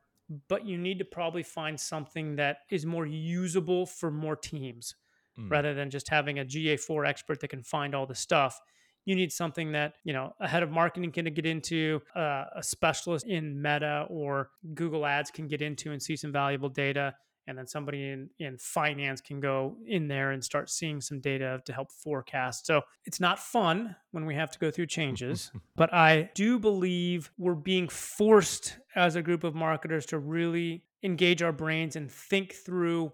But 0.48 0.64
you 0.66 0.78
need 0.78 0.98
to 0.98 1.04
probably 1.04 1.42
find 1.42 1.78
something 1.78 2.36
that 2.36 2.58
is 2.70 2.86
more 2.86 3.06
usable 3.06 3.86
for 3.86 4.10
more 4.10 4.36
teams 4.36 4.94
Mm. 5.38 5.50
rather 5.50 5.72
than 5.72 5.88
just 5.88 6.10
having 6.10 6.38
a 6.38 6.44
GA4 6.44 7.06
expert 7.06 7.40
that 7.40 7.48
can 7.48 7.62
find 7.62 7.94
all 7.94 8.04
the 8.06 8.14
stuff. 8.14 8.60
You 9.06 9.16
need 9.16 9.32
something 9.32 9.72
that, 9.72 9.94
you 10.04 10.12
know, 10.12 10.34
a 10.40 10.46
head 10.46 10.62
of 10.62 10.70
marketing 10.70 11.10
can 11.10 11.24
get 11.32 11.46
into, 11.46 12.02
uh, 12.14 12.44
a 12.54 12.62
specialist 12.62 13.26
in 13.26 13.60
Meta 13.62 14.06
or 14.10 14.50
Google 14.74 15.06
Ads 15.06 15.30
can 15.30 15.48
get 15.48 15.62
into 15.62 15.90
and 15.90 16.02
see 16.02 16.16
some 16.16 16.32
valuable 16.32 16.68
data. 16.68 17.14
And 17.48 17.58
then 17.58 17.66
somebody 17.66 18.08
in, 18.10 18.30
in 18.38 18.56
finance 18.58 19.20
can 19.20 19.40
go 19.40 19.76
in 19.86 20.06
there 20.06 20.30
and 20.30 20.44
start 20.44 20.70
seeing 20.70 21.00
some 21.00 21.18
data 21.20 21.60
to 21.64 21.72
help 21.72 21.90
forecast. 21.90 22.66
So 22.66 22.82
it's 23.04 23.18
not 23.18 23.38
fun 23.40 23.96
when 24.12 24.26
we 24.26 24.34
have 24.36 24.50
to 24.52 24.58
go 24.60 24.70
through 24.70 24.86
changes, 24.86 25.50
but 25.76 25.92
I 25.92 26.30
do 26.34 26.58
believe 26.60 27.32
we're 27.38 27.54
being 27.56 27.88
forced 27.88 28.78
as 28.94 29.16
a 29.16 29.22
group 29.22 29.42
of 29.42 29.54
marketers 29.56 30.06
to 30.06 30.18
really 30.18 30.84
engage 31.02 31.42
our 31.42 31.50
brains 31.52 31.96
and 31.96 32.10
think 32.12 32.52
through 32.54 33.10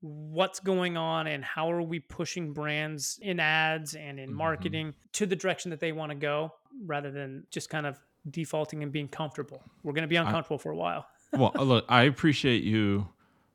what's 0.00 0.58
going 0.58 0.96
on 0.96 1.26
and 1.26 1.44
how 1.44 1.70
are 1.70 1.82
we 1.82 2.00
pushing 2.00 2.52
brands 2.52 3.18
in 3.22 3.38
ads 3.38 3.94
and 3.94 4.18
in 4.18 4.30
Mhm. 4.30 4.34
marketing 4.34 4.94
to 5.12 5.26
the 5.26 5.36
direction 5.36 5.70
that 5.70 5.78
they 5.80 5.92
want 5.92 6.10
to 6.10 6.16
go 6.16 6.52
rather 6.84 7.10
than 7.10 7.46
just 7.50 7.70
kind 7.70 7.86
of 7.86 8.00
defaulting 8.30 8.82
and 8.82 8.90
being 8.92 9.08
comfortable. 9.08 9.62
We're 9.82 9.92
going 9.92 10.02
to 10.02 10.08
be 10.08 10.16
uncomfortable 10.16 10.58
for 10.58 10.72
a 10.72 10.76
while. 10.76 11.06
well, 11.32 11.52
look, 11.56 11.84
I 11.88 12.02
appreciate 12.04 12.62
you 12.64 13.08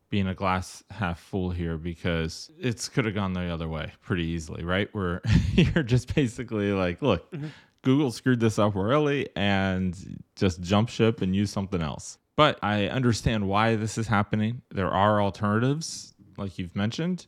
being 0.09 0.27
a 0.27 0.33
glass 0.33 0.83
half 0.89 1.19
full 1.19 1.49
here 1.51 1.77
because 1.77 2.49
it's 2.59 2.87
could 2.87 3.05
have 3.05 3.13
gone 3.15 3.33
the 3.33 3.47
other 3.49 3.67
way 3.67 3.91
pretty 4.01 4.23
easily, 4.25 4.63
right? 4.63 4.87
Where 4.93 5.21
you're 5.53 5.83
just 5.83 6.13
basically 6.15 6.71
like, 6.71 7.01
look, 7.01 7.29
Mhm. 7.31 7.49
Google 7.83 8.11
screwed 8.11 8.39
this 8.39 8.59
up 8.59 8.75
royally 8.75 9.29
and 9.35 10.21
just 10.35 10.61
jump 10.61 10.89
ship 10.89 11.21
and 11.21 11.35
use 11.35 11.51
something 11.51 11.81
else. 11.81 12.17
But 12.35 12.59
I 12.61 12.87
understand 12.87 13.47
why 13.47 13.75
this 13.75 13.97
is 13.97 14.07
happening. 14.07 14.61
There 14.71 14.89
are 14.89 15.21
alternatives, 15.21 16.13
like 16.37 16.57
you've 16.59 16.75
mentioned. 16.75 17.27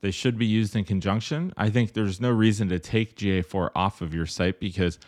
They 0.00 0.10
should 0.10 0.38
be 0.38 0.46
used 0.46 0.74
in 0.76 0.84
conjunction. 0.84 1.52
I 1.56 1.70
think 1.70 1.92
there's 1.92 2.20
no 2.20 2.30
reason 2.30 2.68
to 2.70 2.78
take 2.78 3.16
GA4 3.16 3.70
off 3.74 4.00
of 4.00 4.14
your 4.14 4.26
site 4.26 4.60
because 4.60 4.98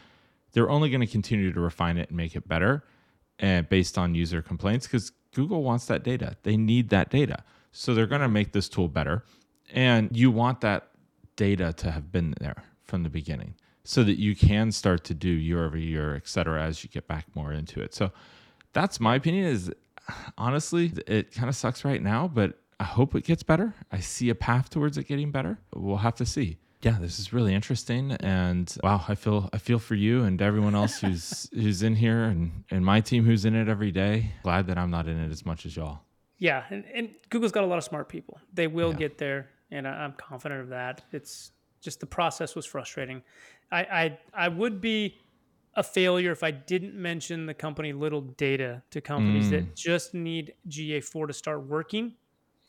they're 0.52 0.70
only 0.70 0.88
going 0.90 1.00
to 1.00 1.06
continue 1.06 1.52
to 1.52 1.60
refine 1.60 1.96
it 1.98 2.08
and 2.08 2.16
make 2.16 2.36
it 2.36 2.46
better 2.46 2.84
and 3.38 3.68
based 3.68 3.96
on 3.98 4.14
user 4.14 4.42
complaints 4.42 4.86
because 4.86 5.12
Google 5.34 5.62
wants 5.62 5.86
that 5.86 6.02
data. 6.02 6.36
They 6.42 6.56
need 6.56 6.88
that 6.90 7.10
data. 7.10 7.44
So 7.72 7.94
they're 7.94 8.06
going 8.06 8.22
to 8.22 8.28
make 8.28 8.52
this 8.52 8.68
tool 8.68 8.88
better. 8.88 9.24
And 9.72 10.16
you 10.16 10.30
want 10.30 10.60
that 10.62 10.88
data 11.36 11.72
to 11.74 11.90
have 11.90 12.10
been 12.10 12.34
there 12.40 12.64
from 12.84 13.02
the 13.02 13.10
beginning 13.10 13.54
so 13.84 14.02
that 14.04 14.18
you 14.18 14.34
can 14.34 14.72
start 14.72 15.04
to 15.04 15.14
do 15.14 15.28
year 15.28 15.64
over 15.64 15.78
year, 15.78 16.16
et 16.16 16.26
cetera, 16.26 16.62
as 16.62 16.82
you 16.82 16.90
get 16.90 17.06
back 17.06 17.26
more 17.34 17.52
into 17.52 17.80
it. 17.80 17.94
So 17.94 18.10
that's 18.72 18.98
my 19.00 19.14
opinion 19.14 19.46
is 19.46 19.72
honestly, 20.36 20.92
it 21.06 21.32
kind 21.32 21.48
of 21.48 21.56
sucks 21.56 21.84
right 21.84 22.02
now, 22.02 22.28
but 22.28 22.58
I 22.80 22.84
hope 22.84 23.14
it 23.14 23.24
gets 23.24 23.42
better. 23.42 23.74
I 23.92 24.00
see 24.00 24.30
a 24.30 24.34
path 24.34 24.70
towards 24.70 24.96
it 24.98 25.04
getting 25.04 25.30
better. 25.30 25.58
We'll 25.74 25.98
have 25.98 26.14
to 26.16 26.26
see. 26.26 26.58
Yeah, 26.82 26.96
this 27.00 27.18
is 27.18 27.32
really 27.32 27.54
interesting, 27.54 28.12
and 28.12 28.72
wow, 28.84 29.04
I 29.08 29.16
feel 29.16 29.50
I 29.52 29.58
feel 29.58 29.80
for 29.80 29.96
you 29.96 30.22
and 30.22 30.40
everyone 30.40 30.76
else 30.76 31.00
who's 31.00 31.50
who's 31.54 31.82
in 31.82 31.96
here, 31.96 32.24
and 32.24 32.64
and 32.70 32.84
my 32.84 33.00
team 33.00 33.24
who's 33.24 33.44
in 33.44 33.56
it 33.56 33.68
every 33.68 33.90
day. 33.90 34.32
Glad 34.44 34.68
that 34.68 34.78
I'm 34.78 34.90
not 34.90 35.08
in 35.08 35.18
it 35.18 35.32
as 35.32 35.44
much 35.44 35.66
as 35.66 35.76
y'all. 35.76 36.00
Yeah, 36.38 36.62
and, 36.70 36.84
and 36.94 37.10
Google's 37.30 37.50
got 37.50 37.64
a 37.64 37.66
lot 37.66 37.78
of 37.78 37.84
smart 37.84 38.08
people. 38.08 38.38
They 38.54 38.68
will 38.68 38.92
Yeah. 38.92 38.98
get 38.98 39.18
there, 39.18 39.50
and 39.72 39.88
I, 39.88 40.04
I'm 40.04 40.12
confident 40.12 40.60
of 40.60 40.68
that. 40.68 41.02
It's 41.10 41.50
just 41.80 41.98
the 41.98 42.06
process 42.06 42.54
was 42.54 42.64
frustrating. 42.64 43.22
I, 43.72 43.80
I 43.80 44.18
I 44.46 44.48
would 44.48 44.80
be 44.80 45.18
a 45.74 45.82
failure 45.82 46.32
if 46.32 46.42
I 46.42 46.50
didn't 46.52 46.94
mention 46.94 47.46
the 47.46 47.54
company 47.54 47.92
Littledata 47.92 48.82
to 48.90 49.00
companies 49.00 49.50
that 49.50 49.64
mm. 49.64 49.74
just 49.74 50.14
need 50.14 50.54
GA4 50.68 51.28
to 51.28 51.32
start 51.32 51.66
working. 51.66 52.14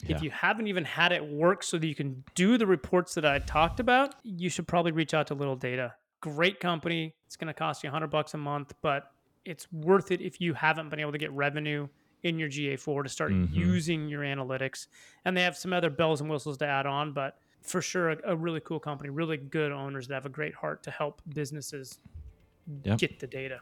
Yeah. 0.05 0.15
If 0.15 0.23
you 0.23 0.29
haven't 0.29 0.67
even 0.67 0.85
had 0.85 1.11
it 1.11 1.23
work 1.25 1.61
so 1.61 1.77
that 1.77 1.85
you 1.85 1.95
can 1.95 2.23
do 2.33 2.57
the 2.57 2.65
reports 2.65 3.13
that 3.15 3.25
I 3.25 3.39
talked 3.39 3.79
about, 3.79 4.15
you 4.23 4.49
should 4.49 4.67
probably 4.67 4.91
reach 4.93 5.13
out 5.13 5.27
to 5.27 5.35
Littledata. 5.35 5.91
Great 6.21 6.59
company. 6.59 7.13
It's 7.25 7.35
going 7.35 7.47
to 7.47 7.53
cost 7.53 7.83
you 7.83 7.87
100 7.89 8.07
bucks 8.07 8.33
a 8.33 8.37
month, 8.37 8.73
but 8.81 9.11
it's 9.45 9.71
worth 9.73 10.11
it 10.11 10.21
if 10.21 10.39
you 10.39 10.53
haven't 10.53 10.89
been 10.89 10.99
able 10.99 11.11
to 11.11 11.17
get 11.17 11.31
revenue 11.33 11.87
in 12.23 12.39
your 12.39 12.49
GA4 12.49 13.03
to 13.03 13.09
start 13.09 13.31
Mhm. 13.31 13.53
using 13.53 14.07
your 14.09 14.21
analytics. 14.23 14.87
And 15.25 15.35
they 15.35 15.43
have 15.43 15.55
some 15.57 15.73
other 15.73 15.89
bells 15.89 16.21
and 16.21 16.29
whistles 16.29 16.57
to 16.59 16.65
add 16.65 16.85
on, 16.85 17.11
but 17.13 17.37
for 17.61 17.81
sure, 17.81 18.09
a, 18.11 18.17
a 18.25 18.35
really 18.35 18.59
cool 18.61 18.79
company, 18.79 19.09
really 19.09 19.37
good 19.37 19.71
owners 19.71 20.07
that 20.07 20.13
have 20.15 20.25
a 20.25 20.29
great 20.29 20.55
heart 20.55 20.81
to 20.83 20.91
help 20.91 21.21
businesses 21.33 21.99
Yep. 22.83 22.99
get 22.99 23.19
the 23.19 23.27
data. 23.27 23.59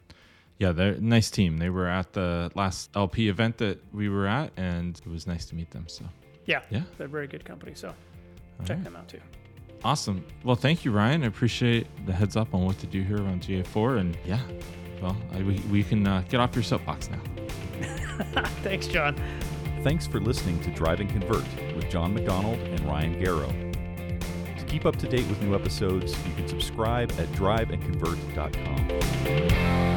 Yeah, 0.60 0.72
they're 0.72 0.94
a 0.94 1.00
nice 1.02 1.30
team. 1.32 1.58
They 1.58 1.70
were 1.70 1.88
at 1.88 2.14
the 2.14 2.52
last 2.56 2.90
LP 2.96 3.30
event 3.30 3.58
that 3.60 3.80
we 3.94 4.10
were 4.10 4.28
at, 4.28 4.52
and 4.58 4.98
it 5.00 5.08
was 5.08 5.26
nice 5.28 5.46
to 5.46 5.56
meet 5.56 5.70
them. 5.72 5.88
So 5.88 6.06
Yeah, 6.48 6.62
Yeah. 6.72 6.82
they're 6.98 7.06
a 7.06 7.10
very 7.10 7.28
good 7.28 7.46
company. 7.46 7.74
So 7.76 7.90
all 7.90 7.96
check 8.66 8.78
right. 8.78 8.84
them 8.84 8.96
out 8.96 9.08
too. 9.08 9.20
awesome. 9.84 10.26
Well, 10.44 10.56
thank 10.56 10.84
you, 10.86 10.92
Ryan. 10.92 11.24
I 11.24 11.28
appreciate 11.28 11.86
the 12.08 12.14
heads 12.14 12.36
up 12.36 12.56
on 12.56 12.66
what 12.66 12.80
to 12.80 12.88
do 12.88 13.04
here 13.04 13.20
on 13.20 13.40
GA4, 13.40 14.00
and 14.00 14.18
yeah, 14.26 14.40
well, 15.02 15.16
I, 15.34 15.44
we 15.44 15.60
we 15.72 15.84
can 15.84 16.08
uh, 16.08 16.24
get 16.30 16.40
off 16.40 16.56
your 16.56 16.64
soapbox 16.64 17.10
now. 17.12 17.20
Thanks, 18.64 18.88
Jon. 18.88 19.16
Thanks 19.84 20.08
for 20.08 20.20
listening 20.20 20.60
to 20.62 20.72
Drive 20.72 21.00
and 21.02 21.10
Convert 21.10 21.46
with 21.76 21.88
Jon 21.90 22.14
MacDonald 22.16 22.58
and 22.60 22.80
Ryan 22.82 23.14
Garrow. 23.22 23.52
To 24.58 24.64
keep 24.66 24.86
up 24.88 24.96
to 24.98 25.08
date 25.08 25.28
with 25.28 25.40
new 25.44 25.54
episodes, 25.54 26.16
you 26.28 26.34
can 26.34 26.48
subscribe 26.48 27.12
at 27.20 27.28
driveandconvert.com. 27.34 29.97